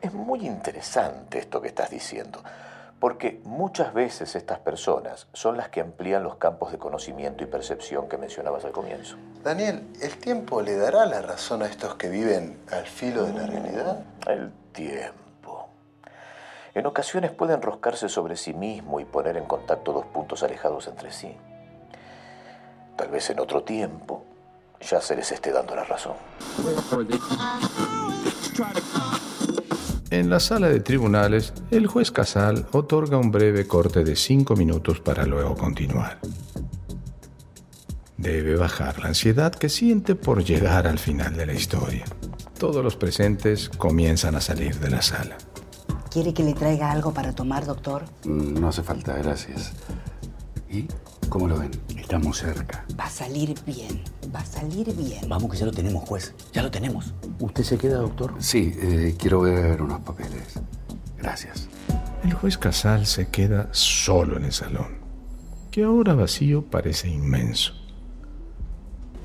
[0.00, 2.42] Es muy interesante esto que estás diciendo,
[2.98, 8.08] porque muchas veces estas personas son las que amplían los campos de conocimiento y percepción
[8.08, 9.16] que mencionabas al comienzo.
[9.44, 13.46] Daniel, ¿el tiempo le dará la razón a estos que viven al filo de la
[13.46, 14.04] realidad?
[14.26, 15.68] El tiempo.
[16.74, 21.12] En ocasiones puede enroscarse sobre sí mismo y poner en contacto dos puntos alejados entre
[21.12, 21.36] sí.
[22.96, 24.24] Tal vez en otro tiempo
[24.80, 26.14] ya se les esté dando la razón.
[30.10, 35.00] En la sala de tribunales, el juez Casal otorga un breve corte de cinco minutos
[35.00, 36.18] para luego continuar.
[38.16, 42.04] Debe bajar la ansiedad que siente por llegar al final de la historia.
[42.58, 45.36] Todos los presentes comienzan a salir de la sala.
[46.10, 48.04] ¿Quiere que le traiga algo para tomar, doctor?
[48.24, 49.72] Mm, No hace falta, gracias.
[50.70, 50.86] ¿Y
[51.34, 51.72] cómo lo ven?
[51.96, 52.86] Estamos cerca.
[52.96, 54.00] Va a salir bien,
[54.32, 55.28] va a salir bien.
[55.28, 56.32] Vamos que ya lo tenemos, juez.
[56.52, 57.12] Ya lo tenemos.
[57.40, 58.36] ¿Usted se queda, doctor?
[58.38, 60.60] Sí, eh, quiero ver unos papeles.
[61.18, 61.68] Gracias.
[62.22, 64.98] El juez Casal se queda solo en el salón,
[65.72, 67.72] que ahora vacío parece inmenso.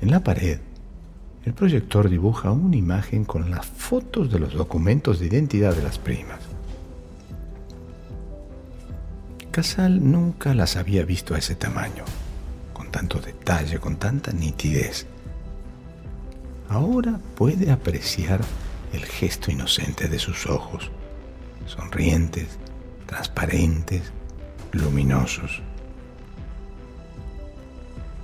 [0.00, 0.58] En la pared,
[1.44, 6.00] el proyector dibuja una imagen con las fotos de los documentos de identidad de las
[6.00, 6.40] primas.
[9.50, 12.04] Casal nunca las había visto a ese tamaño,
[12.72, 15.06] con tanto detalle, con tanta nitidez.
[16.68, 18.40] Ahora puede apreciar
[18.92, 20.92] el gesto inocente de sus ojos,
[21.66, 22.46] sonrientes,
[23.06, 24.12] transparentes,
[24.70, 25.62] luminosos.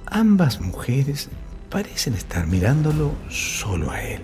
[0.06, 1.28] Ambas mujeres
[1.70, 4.22] parecen estar mirándolo solo a él,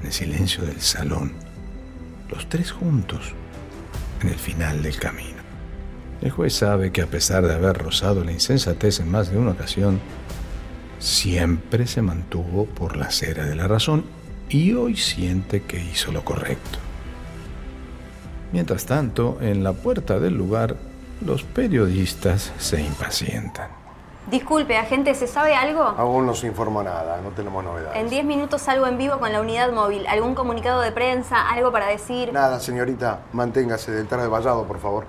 [0.00, 1.32] en el silencio del salón,
[2.28, 3.32] los tres juntos,
[4.22, 5.33] en el final del camino.
[6.20, 9.52] El juez sabe que a pesar de haber rozado la insensatez en más de una
[9.52, 10.00] ocasión,
[10.98, 14.04] siempre se mantuvo por la acera de la razón
[14.48, 16.78] y hoy siente que hizo lo correcto.
[18.52, 20.76] Mientras tanto, en la puerta del lugar,
[21.20, 23.68] los periodistas se impacientan.
[24.30, 25.82] Disculpe, agente, ¿se sabe algo?
[25.82, 28.00] Aún no se informó nada, no tenemos novedades.
[28.00, 30.06] En 10 minutos salgo en vivo con la unidad móvil.
[30.06, 31.50] ¿Algún comunicado de prensa?
[31.50, 32.32] ¿Algo para decir?
[32.32, 35.04] Nada, señorita, manténgase detrás de vallado, por favor.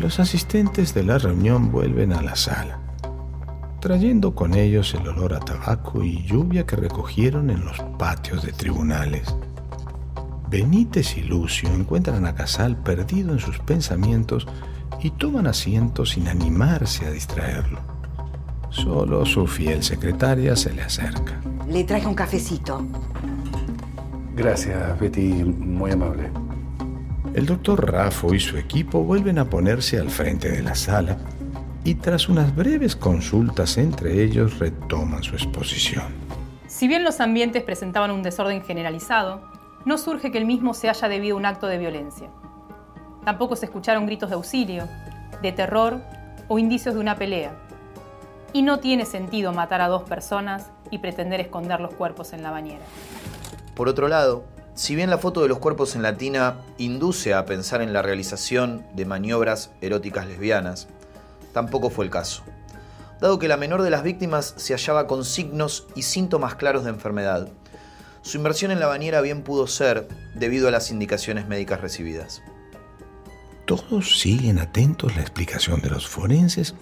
[0.00, 2.80] Los asistentes de la reunión vuelven a la sala,
[3.82, 8.52] trayendo con ellos el olor a tabaco y lluvia que recogieron en los patios de
[8.52, 9.36] tribunales.
[10.48, 14.46] Benítez y Lucio encuentran a Casal perdido en sus pensamientos
[15.02, 17.80] y toman asiento sin animarse a distraerlo.
[18.70, 21.38] Solo su fiel secretaria se le acerca.
[21.68, 22.86] Le traje un cafecito.
[24.34, 26.30] Gracias, Betty, muy amable.
[27.32, 31.16] El doctor Raffo y su equipo vuelven a ponerse al frente de la sala
[31.84, 36.06] y tras unas breves consultas entre ellos retoman su exposición.
[36.66, 39.42] Si bien los ambientes presentaban un desorden generalizado,
[39.84, 42.28] no surge que el mismo se haya debido a un acto de violencia.
[43.24, 44.88] Tampoco se escucharon gritos de auxilio,
[45.40, 46.00] de terror
[46.48, 47.54] o indicios de una pelea.
[48.52, 52.50] Y no tiene sentido matar a dos personas y pretender esconder los cuerpos en la
[52.50, 52.84] bañera.
[53.76, 54.44] Por otro lado,
[54.80, 58.00] si bien la foto de los cuerpos en la tina induce a pensar en la
[58.00, 60.88] realización de maniobras eróticas lesbianas,
[61.52, 62.44] tampoco fue el caso,
[63.20, 66.90] dado que la menor de las víctimas se hallaba con signos y síntomas claros de
[66.92, 67.50] enfermedad.
[68.22, 72.42] Su inversión en la bañera bien pudo ser debido a las indicaciones médicas recibidas.
[73.66, 76.74] Todos siguen atentos la explicación de los forenses,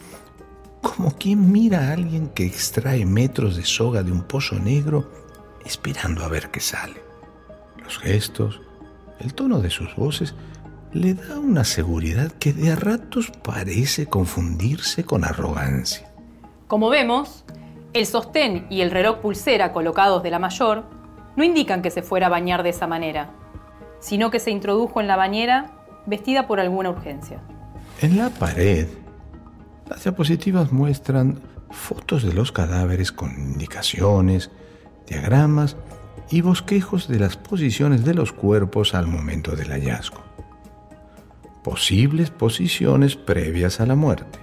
[0.83, 5.11] como quien mira a alguien que extrae metros de soga de un pozo negro
[5.65, 7.08] esperando a ver qué sale.
[7.89, 8.61] Los gestos,
[9.19, 10.35] el tono de sus voces
[10.93, 16.13] le da una seguridad que de a ratos parece confundirse con arrogancia.
[16.67, 17.47] Como vemos,
[17.95, 20.85] el sostén y el reloj pulsera colocados de la mayor
[21.35, 23.31] no indican que se fuera a bañar de esa manera.
[24.01, 25.73] sino que se introdujo en la bañera
[26.05, 27.41] vestida por alguna urgencia.
[28.03, 28.87] En la pared,
[29.89, 34.51] las diapositivas muestran fotos de los cadáveres con indicaciones,
[35.07, 35.75] diagramas
[36.31, 40.19] y bosquejos de las posiciones de los cuerpos al momento del hallazgo.
[41.63, 44.39] Posibles posiciones previas a la muerte.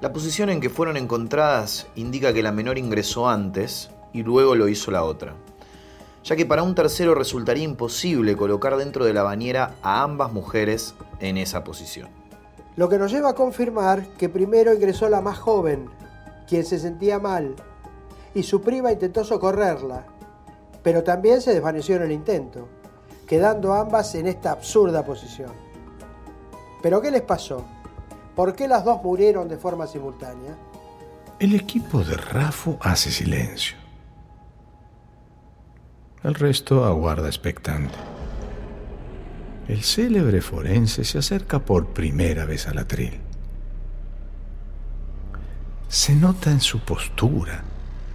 [0.00, 4.68] La posición en que fueron encontradas indica que la menor ingresó antes y luego lo
[4.68, 5.34] hizo la otra,
[6.22, 10.94] ya que para un tercero resultaría imposible colocar dentro de la bañera a ambas mujeres
[11.20, 12.08] en esa posición.
[12.76, 15.90] Lo que nos lleva a confirmar que primero ingresó la más joven,
[16.46, 17.56] quien se sentía mal,
[18.34, 20.06] y su prima intentó socorrerla,
[20.88, 22.66] pero también se desvaneció en el intento,
[23.26, 25.52] quedando ambas en esta absurda posición.
[26.82, 27.62] ¿Pero qué les pasó?
[28.34, 30.56] ¿Por qué las dos murieron de forma simultánea?
[31.38, 33.76] El equipo de Rafo hace silencio.
[36.22, 37.98] El resto aguarda expectante.
[39.68, 43.20] El célebre forense se acerca por primera vez al atril.
[45.88, 47.62] Se nota en su postura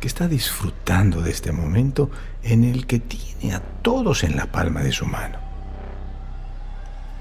[0.03, 2.09] que está disfrutando de este momento
[2.43, 5.37] en el que tiene a todos en la palma de su mano.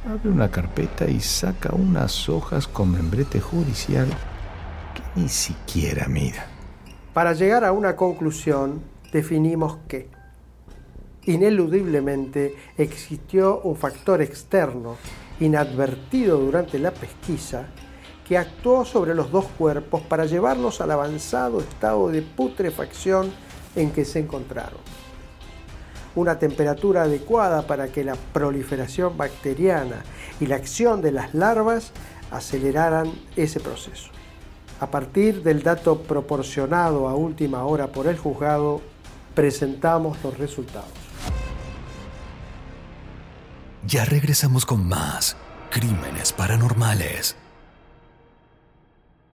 [0.05, 4.09] Abre una carpeta y saca unas hojas con membrete judicial
[4.95, 6.49] que ni siquiera mira.
[7.14, 10.09] Para llegar a una conclusión, definimos que
[11.26, 14.97] ineludiblemente existió un factor externo
[15.39, 17.68] inadvertido durante la pesquisa
[18.33, 23.30] que actuó sobre los dos cuerpos para llevarlos al avanzado estado de putrefacción
[23.76, 24.80] en que se encontraron
[26.14, 30.03] una temperatura adecuada para que la proliferación bacteriana
[30.41, 31.93] y la acción de las larvas
[32.30, 34.11] aceleraran ese proceso.
[34.80, 38.80] A partir del dato proporcionado a última hora por el juzgado,
[39.35, 40.89] presentamos los resultados.
[43.87, 45.37] Ya regresamos con más
[45.70, 47.37] crímenes paranormales.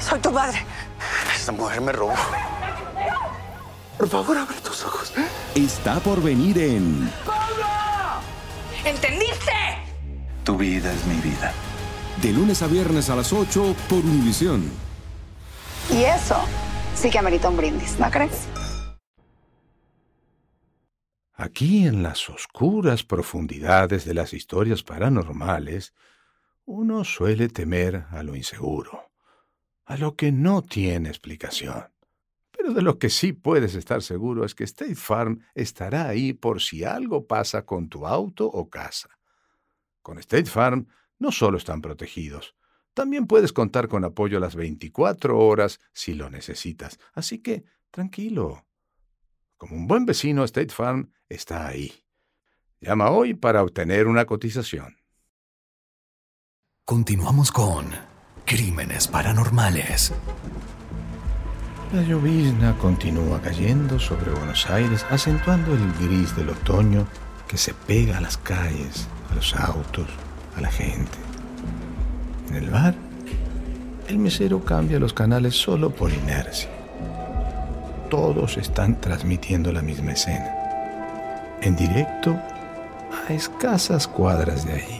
[0.00, 0.64] Soy tu madre.
[1.34, 2.14] Esta mujer me robó.
[3.98, 5.12] Por favor, abre tus ojos.
[5.54, 7.10] está por venir en
[8.84, 9.52] ¿Entendiste?
[10.44, 11.52] Tu vida es mi vida.
[12.22, 14.70] De lunes a viernes a las 8 por Univisión.
[15.90, 16.36] Y eso
[16.94, 18.46] sí que amerita un brindis, ¿no crees?
[21.34, 25.94] Aquí en las oscuras profundidades de las historias paranormales,
[26.66, 28.99] uno suele temer a lo inseguro,
[29.90, 31.92] a lo que no tiene explicación.
[32.52, 36.60] Pero de lo que sí puedes estar seguro es que State Farm estará ahí por
[36.60, 39.08] si algo pasa con tu auto o casa.
[40.00, 40.86] Con State Farm
[41.18, 42.54] no solo están protegidos,
[42.94, 47.00] también puedes contar con apoyo las 24 horas si lo necesitas.
[47.12, 48.64] Así que, tranquilo.
[49.56, 51.92] Como un buen vecino, State Farm está ahí.
[52.80, 54.98] Llama hoy para obtener una cotización.
[56.84, 58.09] Continuamos con
[58.50, 60.12] Crímenes Paranormales.
[61.92, 67.06] La llovizna continúa cayendo sobre Buenos Aires, acentuando el gris del otoño
[67.46, 70.08] que se pega a las calles, a los autos,
[70.56, 71.16] a la gente.
[72.48, 72.96] En el bar,
[74.08, 76.70] el mesero cambia los canales solo por inercia.
[78.10, 80.52] Todos están transmitiendo la misma escena.
[81.62, 82.36] En directo,
[83.28, 84.99] a escasas cuadras de ahí.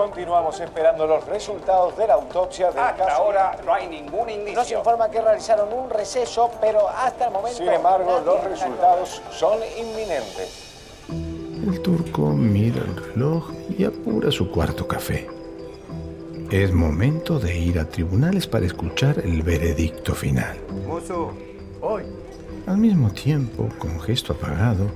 [0.00, 3.22] Continuamos esperando los resultados de la autopsia del Hasta caso.
[3.22, 4.58] ahora no hay ningún indicio.
[4.58, 7.58] Nos informa que realizaron un receso, pero hasta el momento.
[7.58, 10.72] Sin embargo, los resultados son inminentes.
[11.10, 15.28] El turco mira el reloj y apura su cuarto café.
[16.50, 20.56] Es momento de ir a tribunales para escuchar el veredicto final.
[20.86, 21.34] Mozo,
[21.82, 22.04] hoy.
[22.66, 24.86] Al mismo tiempo, con gesto apagado,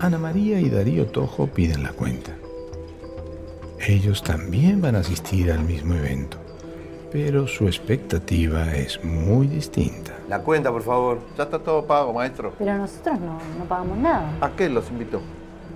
[0.00, 2.32] Ana María y Darío Tojo piden la cuenta.
[3.80, 6.38] Ellos también van a asistir al mismo evento,
[7.12, 10.12] pero su expectativa es muy distinta.
[10.28, 11.20] La cuenta, por favor.
[11.36, 12.54] Ya está todo pago, maestro.
[12.58, 14.32] Pero nosotros no, no pagamos nada.
[14.40, 15.20] ¿A qué los invitó?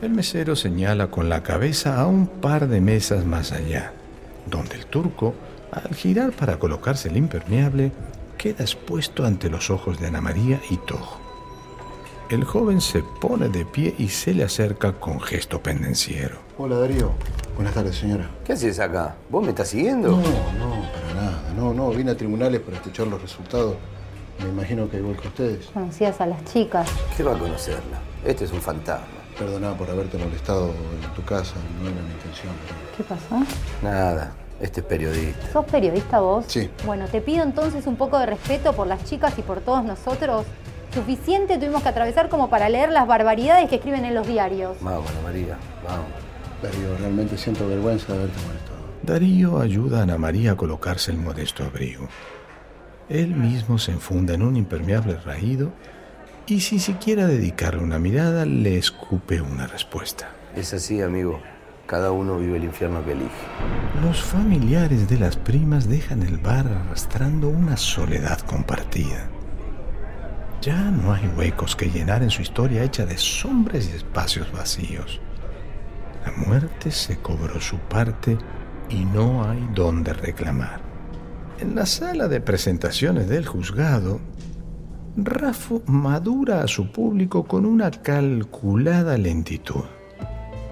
[0.00, 3.92] El mesero señala con la cabeza a un par de mesas más allá,
[4.46, 5.34] donde el turco,
[5.72, 7.92] al girar para colocarse el impermeable,
[8.38, 11.18] queda expuesto ante los ojos de Ana María y Tojo.
[12.30, 16.36] El joven se pone de pie y se le acerca con gesto pendenciero.
[16.58, 17.12] Hola Darío.
[17.58, 18.30] Buenas tardes, señora.
[18.44, 19.16] ¿Qué haces acá?
[19.28, 20.10] ¿Vos me estás siguiendo?
[20.10, 21.42] No, no, para nada.
[21.56, 23.74] No, no, vine a tribunales para escuchar los resultados.
[24.40, 25.66] Me imagino que igual que ustedes.
[25.74, 26.88] Conocías a las chicas.
[27.16, 27.98] ¿Qué va a conocerla?
[28.24, 29.08] Este es un fantasma.
[29.36, 32.52] Perdona por haberte molestado en tu casa, no era mi intención.
[32.96, 33.44] ¿Qué pasó?
[33.82, 34.30] Nada,
[34.60, 35.52] este es periodista.
[35.52, 36.44] ¿Sos periodista vos?
[36.46, 36.70] Sí.
[36.86, 40.46] Bueno, te pido entonces un poco de respeto por las chicas y por todos nosotros.
[40.94, 44.76] Suficiente tuvimos que atravesar como para leer las barbaridades que escriben en los diarios.
[44.80, 46.27] Vamos, Ana María, vamos.
[46.62, 48.78] Darío, realmente siento vergüenza de haberte molestado.
[49.02, 52.08] Darío ayuda a Ana María a colocarse el modesto abrigo.
[53.08, 55.72] Él mismo se enfunda en un impermeable raído
[56.46, 60.30] y sin siquiera dedicarle una mirada le escupe una respuesta.
[60.56, 61.40] Es así, amigo.
[61.86, 63.30] Cada uno vive el infierno que elige.
[64.02, 69.30] Los familiares de las primas dejan el bar arrastrando una soledad compartida.
[70.60, 75.20] Ya no hay huecos que llenar en su historia hecha de sombras y espacios vacíos.
[76.24, 78.38] La muerte se cobró su parte
[78.88, 80.80] y no hay dónde reclamar.
[81.60, 84.20] En la sala de presentaciones del juzgado,
[85.16, 89.82] Rafo madura a su público con una calculada lentitud.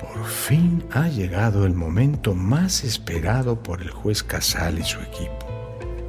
[0.00, 5.46] Por fin ha llegado el momento más esperado por el juez Casal y su equipo.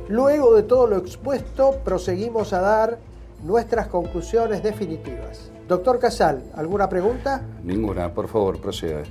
[0.07, 2.99] Luego de todo lo expuesto, proseguimos a dar
[3.43, 5.51] nuestras conclusiones definitivas.
[5.67, 7.41] Doctor Casal, ¿alguna pregunta?
[7.63, 9.01] Ninguna, por favor, proceda.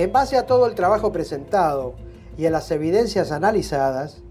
[0.00, 1.92] En base a todo el trabajo presentado
[2.38, 4.22] y a las evidencias analizadas,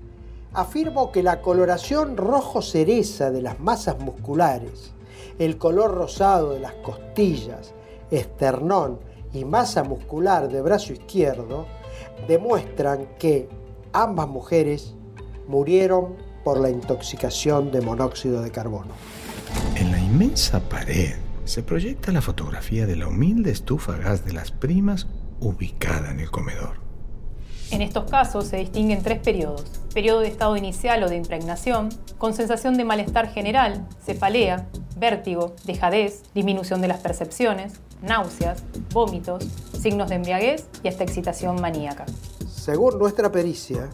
[0.51, 4.93] afirmo que la coloración rojo cereza de las masas musculares,
[5.37, 7.75] el color rosado de las costillas,
[8.09, 8.97] esternón
[9.31, 11.67] y masa muscular de brazo izquierdo
[12.27, 13.47] demuestran que
[13.93, 14.95] ambas mujeres
[15.47, 18.95] murieron por la intoxicación de monóxido de carbono.
[19.75, 21.13] En la inmensa pared
[21.45, 25.05] se proyecta la fotografía de la humilde estufa gas de las primas
[25.39, 26.79] ubicada en el comedor.
[27.71, 29.65] En estos casos se distinguen tres periodos.
[29.93, 34.67] Periodo de estado inicial o de impregnación, con sensación de malestar general, cefalea,
[34.97, 39.43] vértigo, dejadez, disminución de las percepciones, náuseas, vómitos,
[39.79, 42.05] signos de embriaguez y hasta excitación maníaca.
[42.47, 43.89] Según nuestra pericia,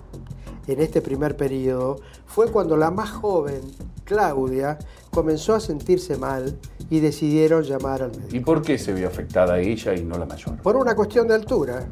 [0.67, 3.61] en este primer periodo fue cuando la más joven,
[4.03, 4.77] Claudia,
[5.15, 6.59] comenzó a sentirse mal
[6.89, 8.35] y decidieron llamar al médico.
[8.35, 10.61] ¿Y por qué se vio afectada ella y no la mayor?
[10.61, 11.87] Por una cuestión de altura.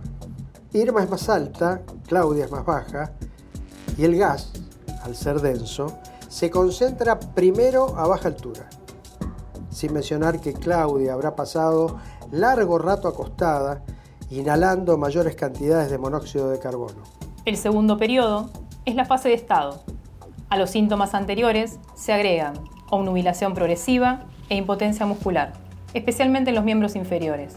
[0.73, 3.13] Irma es más alta, Claudia es más baja,
[3.97, 4.51] y el gas,
[5.03, 8.67] al ser denso, se concentra primero a baja altura.
[9.69, 11.99] Sin mencionar que Claudia habrá pasado
[12.31, 13.83] largo rato acostada,
[14.31, 17.03] inhalando mayores cantidades de monóxido de carbono.
[17.45, 18.49] El segundo periodo
[18.83, 19.83] es la fase de estado.
[20.49, 25.53] A los síntomas anteriores se agregan obnubilación progresiva e impotencia muscular,
[25.93, 27.55] especialmente en los miembros inferiores.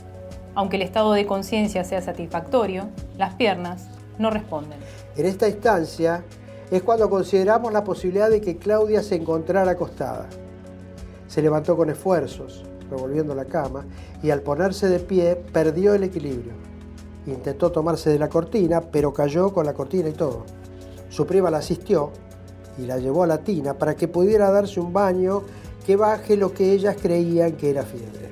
[0.55, 4.78] Aunque el estado de conciencia sea satisfactorio, las piernas no responden.
[5.14, 6.24] En esta instancia
[6.70, 10.26] es cuando consideramos la posibilidad de que Claudia se encontrara acostada.
[11.28, 13.84] Se levantó con esfuerzos, revolviendo la cama,
[14.22, 16.55] y al ponerse de pie perdió el equilibrio.
[17.26, 20.47] Intentó tomarse de la cortina, pero cayó con la cortina y todo.
[21.11, 22.12] Su prima la asistió
[22.78, 25.42] y la llevó a la tina para que pudiera darse un baño
[25.86, 28.28] que baje lo que ellas creían que era fiebre.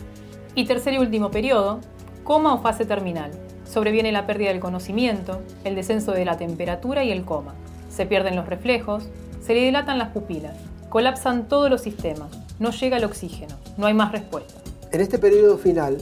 [0.54, 1.80] Y tercer y último periodo,
[2.24, 3.30] coma o fase terminal.
[3.64, 7.54] Sobreviene la pérdida del conocimiento, el descenso de la temperatura y el coma.
[7.88, 9.08] Se pierden los reflejos,
[9.40, 10.56] se le dilatan las pupilas,
[10.88, 14.60] colapsan todos los sistemas, no llega el oxígeno, no hay más respuesta.
[14.90, 15.98] En este periodo final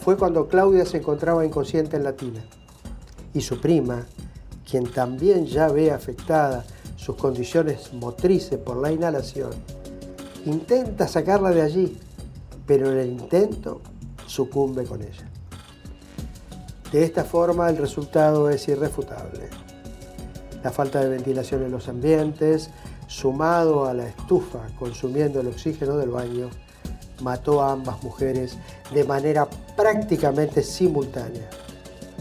[0.00, 2.42] fue cuando Claudia se encontraba inconsciente en la tina
[3.34, 4.06] y su prima,
[4.68, 6.64] quien también ya ve afectada
[7.00, 9.50] sus condiciones motrices por la inhalación,
[10.44, 11.98] intenta sacarla de allí,
[12.66, 13.80] pero en el intento
[14.26, 15.26] sucumbe con ella.
[16.92, 19.48] De esta forma el resultado es irrefutable.
[20.62, 22.68] La falta de ventilación en los ambientes,
[23.06, 26.50] sumado a la estufa consumiendo el oxígeno del baño,
[27.22, 28.58] mató a ambas mujeres
[28.92, 31.48] de manera prácticamente simultánea.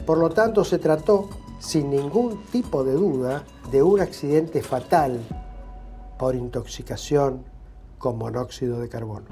[0.06, 5.20] Por lo tanto, se trató, sin ningún tipo de duda, de un accidente fatal
[6.18, 7.44] por intoxicación
[7.98, 9.26] con monóxido de carbono.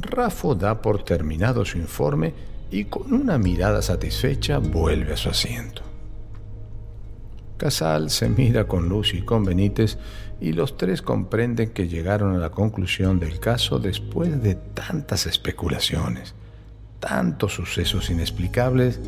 [0.00, 2.34] Rafo da por terminado su informe
[2.70, 5.82] y con una mirada satisfecha vuelve a su asiento.
[7.56, 9.96] Casal se mira con Lucy y con Benítez
[10.40, 16.34] y los tres comprenden que llegaron a la conclusión del caso después de tantas especulaciones,
[16.98, 18.98] tantos sucesos inexplicables,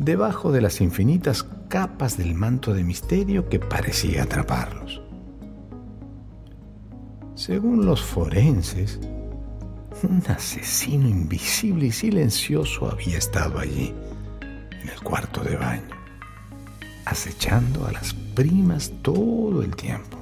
[0.00, 5.02] debajo de las infinitas capas del manto de misterio que parecía atraparlos.
[7.34, 8.98] Según los forenses,
[10.02, 13.94] un asesino invisible y silencioso había estado allí,
[14.82, 15.94] en el cuarto de baño,
[17.04, 20.16] acechando a las primas todo el tiempo.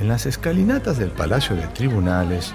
[0.00, 2.52] En las escalinatas del Palacio de Tribunales,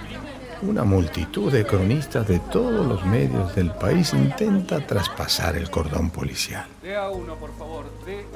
[0.63, 6.65] una multitud de cronistas de todos los medios del país intenta traspasar el cordón policial.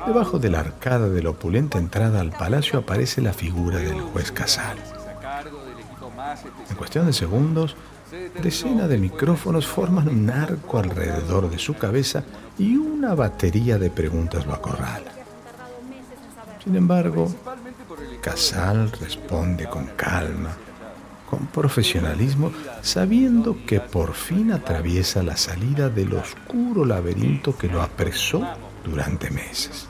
[0.06, 4.32] Debajo de la arcada de la opulenta entrada al palacio aparece la figura del juez
[4.32, 4.78] Casal.
[6.70, 7.76] En cuestión de segundos,
[8.42, 12.24] decenas de micrófonos forman un arco alrededor de su cabeza
[12.58, 15.12] y una batería de preguntas lo acorrala.
[16.64, 17.32] Sin embargo,
[18.22, 20.58] Casal responde con calma,
[21.30, 22.52] con profesionalismo,
[22.82, 28.46] sabiendo que por fin atraviesa la salida del oscuro laberinto que lo apresó
[28.84, 29.88] durante meses.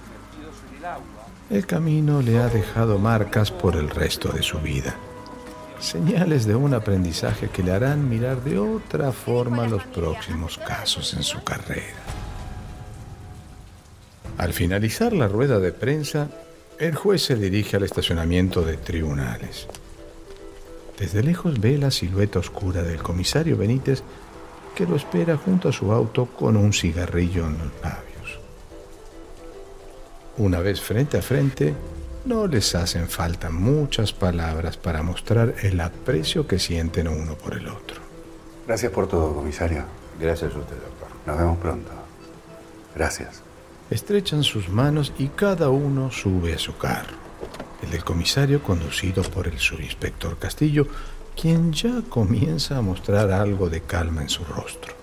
[1.49, 4.95] El camino le ha dejado marcas por el resto de su vida,
[5.79, 11.23] señales de un aprendizaje que le harán mirar de otra forma los próximos casos en
[11.23, 11.93] su carrera.
[14.37, 16.29] Al finalizar la rueda de prensa,
[16.79, 19.67] el juez se dirige al estacionamiento de tribunales.
[20.99, 24.01] Desde lejos ve la silueta oscura del comisario Benítez
[24.75, 28.39] que lo espera junto a su auto con un cigarrillo en los labios.
[30.37, 31.73] Una vez frente a frente,
[32.25, 37.67] no les hacen falta muchas palabras para mostrar el aprecio que sienten uno por el
[37.67, 38.01] otro.
[38.67, 39.83] Gracias por todo, comisario.
[40.19, 41.07] Gracias a usted, doctor.
[41.25, 41.91] Nos vemos pronto.
[42.95, 43.41] Gracias.
[43.89, 47.24] Estrechan sus manos y cada uno sube a su carro.
[47.85, 50.87] El del comisario conducido por el subinspector Castillo,
[51.39, 54.93] quien ya comienza a mostrar algo de calma en su rostro.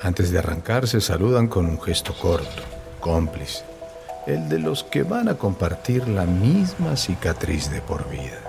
[0.00, 2.62] Antes de arrancar se saludan con un gesto corto,
[2.98, 3.64] cómplice,
[4.26, 8.40] el de los que van a compartir la misma cicatriz de por vida.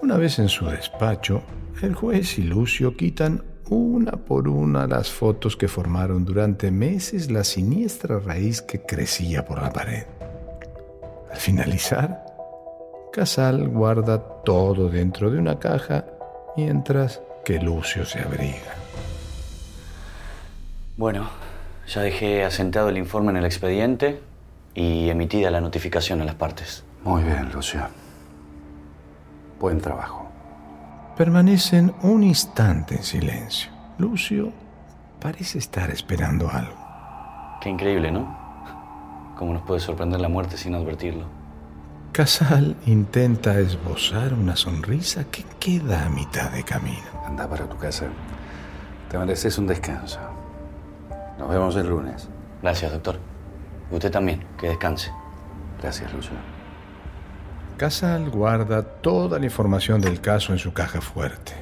[0.00, 1.42] Una vez en su despacho,
[1.82, 7.44] el juez y Lucio quitan una por una las fotos que formaron durante meses la
[7.44, 10.04] siniestra raíz que crecía por la pared.
[11.30, 12.31] Al finalizar,
[13.12, 16.06] Casal guarda todo dentro de una caja
[16.56, 18.74] mientras que Lucio se abriga.
[20.96, 21.28] Bueno,
[21.86, 24.22] ya dejé asentado el informe en el expediente
[24.74, 26.84] y emitida la notificación a las partes.
[27.04, 27.82] Muy bien, Lucio.
[29.60, 30.26] Buen trabajo.
[31.14, 33.70] Permanecen un instante en silencio.
[33.98, 34.50] Lucio
[35.20, 36.78] parece estar esperando algo.
[37.60, 39.34] Qué increíble, ¿no?
[39.36, 41.41] Cómo nos puede sorprender la muerte sin advertirlo.
[42.12, 47.06] Casal intenta esbozar una sonrisa que queda a mitad de camino.
[47.26, 48.04] Anda para tu casa.
[49.10, 50.20] Te mereces un descanso.
[51.38, 52.28] Nos vemos el lunes.
[52.60, 53.18] Gracias, doctor.
[53.90, 55.10] Usted también, que descanse.
[55.80, 56.32] Gracias, Lucio.
[57.78, 61.54] Casal guarda toda la información del caso en su caja fuerte,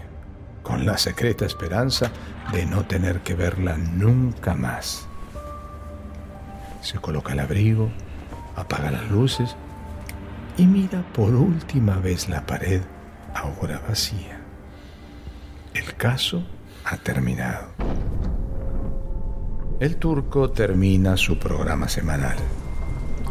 [0.64, 2.10] con la secreta esperanza
[2.52, 5.06] de no tener que verla nunca más.
[6.82, 7.88] Se coloca el abrigo,
[8.56, 9.54] apaga las luces
[10.60, 12.82] y mira por última vez la pared,
[13.34, 14.42] ahora vacía.
[15.72, 16.44] El caso
[16.84, 17.68] ha terminado.
[19.80, 22.36] El turco termina su programa semanal.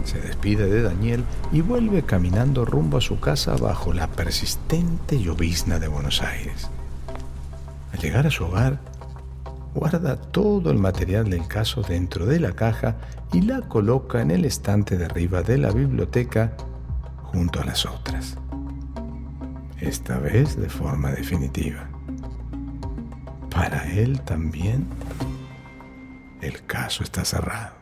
[0.05, 5.77] Se despide de Daniel y vuelve caminando rumbo a su casa bajo la persistente llovizna
[5.77, 6.71] de Buenos Aires.
[7.93, 8.79] Al llegar a su hogar,
[9.75, 12.95] guarda todo el material del caso dentro de la caja
[13.31, 16.53] y la coloca en el estante de arriba de la biblioteca
[17.31, 18.37] junto a las otras.
[19.79, 21.87] Esta vez de forma definitiva.
[23.49, 24.87] Para él también,
[26.41, 27.75] el caso está cerrado.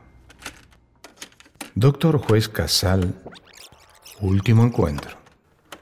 [1.75, 3.13] Doctor Juez Casal,
[4.21, 5.17] último encuentro.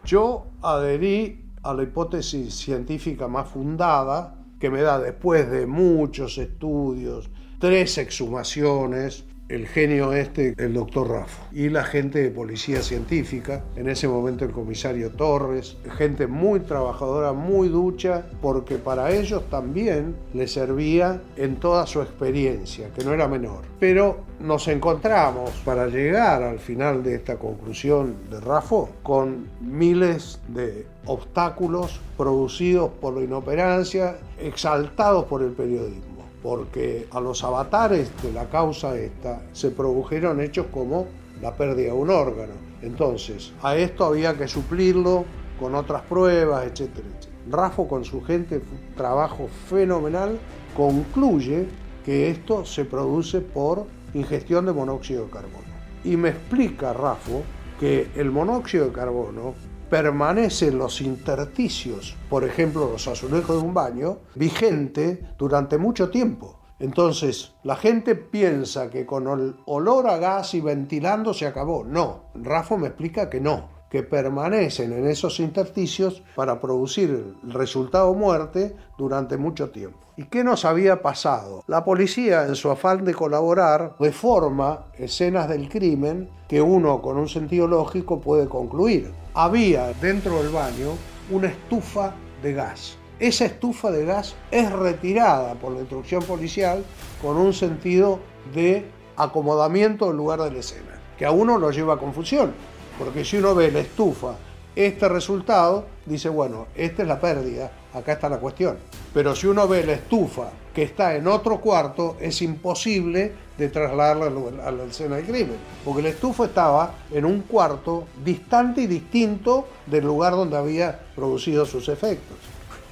[0.06, 7.30] Yo adherí a la hipótesis científica más fundada, que me da después de muchos estudios,
[7.60, 13.88] tres exhumaciones, el genio este, el doctor Rafa, y la gente de policía científica, en
[13.90, 20.54] ese momento el comisario Torres, gente muy trabajadora, muy ducha, porque para ellos también les
[20.54, 23.62] servía en toda su experiencia, que no era menor.
[23.80, 28.66] Pero nos encontramos para llegar al final de esta conclusión de Rafa
[29.04, 36.15] con miles de obstáculos producidos por la inoperancia, exaltados por el periodismo
[36.46, 41.08] porque a los avatares de la causa esta se produjeron hechos como
[41.42, 42.54] la pérdida de un órgano.
[42.84, 45.26] Entonces, a esto había que suplirlo
[45.60, 47.36] con otras pruebas, etcétera, etcétera.
[47.50, 48.62] Rafo con su gente,
[48.96, 50.38] trabajo fenomenal,
[50.78, 51.66] concluye
[52.06, 55.66] que esto se produce por ingestión de monóxido de carbono.
[56.04, 57.42] Y me explica Rafo
[57.80, 59.56] que el monóxido de carbono
[59.90, 66.60] permanece en los intersticios, por ejemplo los azulejos de un baño, vigente durante mucho tiempo.
[66.80, 71.86] Entonces, la gente piensa que con el olor a gas y ventilando se acabó.
[71.86, 78.14] No, Rafo me explica que no, que permanecen en esos intersticios para producir el resultado
[78.14, 79.98] muerte durante mucho tiempo.
[80.18, 81.64] ¿Y qué nos había pasado?
[81.68, 87.30] La policía, en su afán de colaborar, reforma escenas del crimen que uno con un
[87.30, 89.14] sentido lógico puede concluir.
[89.34, 90.90] Había dentro del baño
[91.32, 92.98] una estufa de gas.
[93.18, 96.84] Esa estufa de gas es retirada por la instrucción policial
[97.22, 98.20] con un sentido
[98.54, 102.54] de acomodamiento en lugar de la escena, que a uno lo lleva a confusión,
[102.98, 104.36] porque si uno ve la estufa,
[104.76, 108.78] este resultado, dice, bueno, esta es la pérdida, acá está la cuestión.
[109.14, 114.32] Pero si uno ve la estufa que está en otro cuarto, es imposible de trasladarla
[114.66, 119.66] a la escena del crimen, porque la estufa estaba en un cuarto distante y distinto
[119.86, 122.38] del lugar donde había producido sus efectos.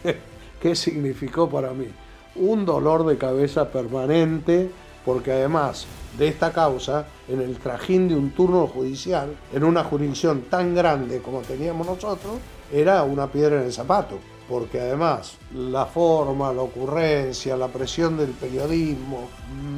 [0.62, 1.88] ¿Qué significó para mí?
[2.36, 4.72] Un dolor de cabeza permanente,
[5.04, 5.86] porque además
[6.18, 11.22] de esta causa, en el trajín de un turno judicial, en una jurisdicción tan grande
[11.22, 12.34] como teníamos nosotros,
[12.72, 14.18] era una piedra en el zapato,
[14.50, 19.30] porque además la forma, la ocurrencia, la presión del periodismo,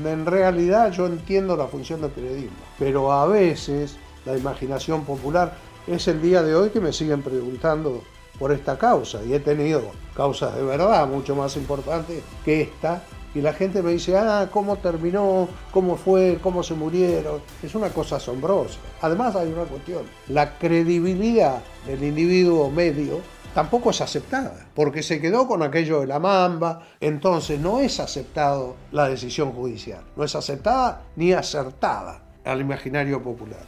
[0.03, 5.53] en realidad yo entiendo la función del periodismo, pero a veces la imaginación popular
[5.87, 8.01] es el día de hoy que me siguen preguntando
[8.39, 9.23] por esta causa.
[9.23, 9.83] Y he tenido
[10.15, 13.03] causas de verdad mucho más importantes que esta
[13.35, 15.49] y la gente me dice, ah, ¿cómo terminó?
[15.71, 16.39] ¿Cómo fue?
[16.41, 17.41] ¿Cómo se murieron?
[17.61, 18.79] Es una cosa asombrosa.
[19.01, 23.19] Además hay una cuestión, la credibilidad del individuo medio
[23.53, 28.75] tampoco es aceptada, porque se quedó con aquello de la mamba, entonces no es aceptado
[28.91, 33.65] la decisión judicial, no es aceptada ni acertada al imaginario popular.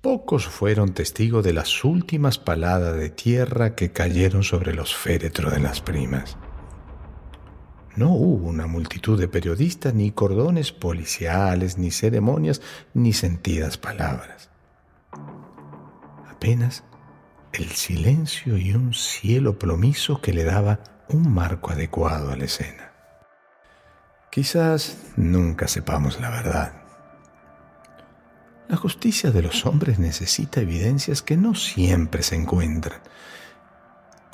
[0.00, 5.60] Pocos fueron testigos de las últimas paladas de tierra que cayeron sobre los féretros de
[5.60, 6.36] las primas.
[7.96, 12.60] No hubo una multitud de periodistas, ni cordones policiales, ni ceremonias,
[12.92, 14.50] ni sentidas palabras.
[16.30, 16.84] Apenas
[17.54, 22.92] el silencio y un cielo plomizo que le daba un marco adecuado a la escena.
[24.30, 26.74] Quizás nunca sepamos la verdad.
[28.68, 33.00] La justicia de los hombres necesita evidencias que no siempre se encuentran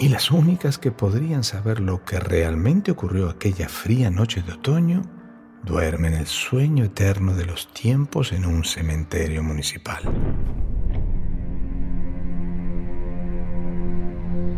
[0.02, 5.02] y las únicas que podrían saber lo que realmente ocurrió aquella fría noche de otoño
[5.62, 10.02] duermen el sueño eterno de los tiempos en un cementerio municipal.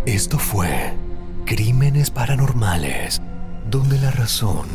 [0.07, 0.95] Esto fue
[1.45, 3.21] Crímenes Paranormales,
[3.71, 4.69] donde la razón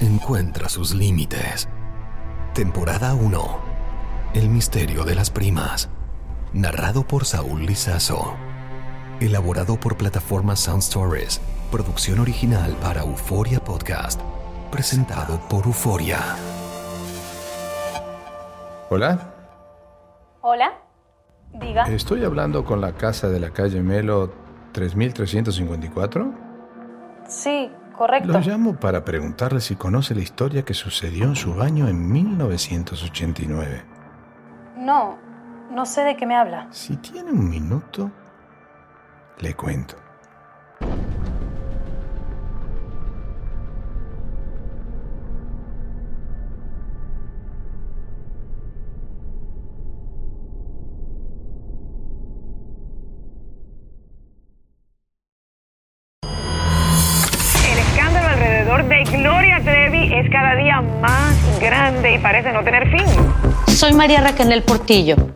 [0.00, 1.70] encuentra sus límites.
[2.52, 3.60] Temporada 1.
[4.34, 5.88] El misterio de las primas.
[6.52, 8.36] Narrado por Saúl Lizazo.
[9.20, 11.40] Elaborado por plataforma Sound Stories.
[11.72, 14.20] Producción original para Euforia Podcast.
[14.70, 16.18] Presentado por Euforia.
[18.90, 19.18] Hola.
[20.42, 20.74] Hola.
[21.50, 21.84] Diga.
[21.84, 24.34] Estoy hablando con la casa de la calle Melo
[24.72, 26.34] 3354.
[27.26, 28.32] Sí, correcto.
[28.32, 33.82] Lo llamo para preguntarle si conoce la historia que sucedió en su baño en 1989.
[34.76, 35.16] No,
[35.70, 36.68] no sé de qué me habla.
[36.70, 38.10] Si tiene un minuto,
[39.40, 39.96] le cuento.
[56.22, 62.90] El escándalo alrededor de Gloria Trevi es cada día más grande y parece no tener
[62.90, 63.06] fin.
[63.66, 65.35] Soy María Raquel Portillo.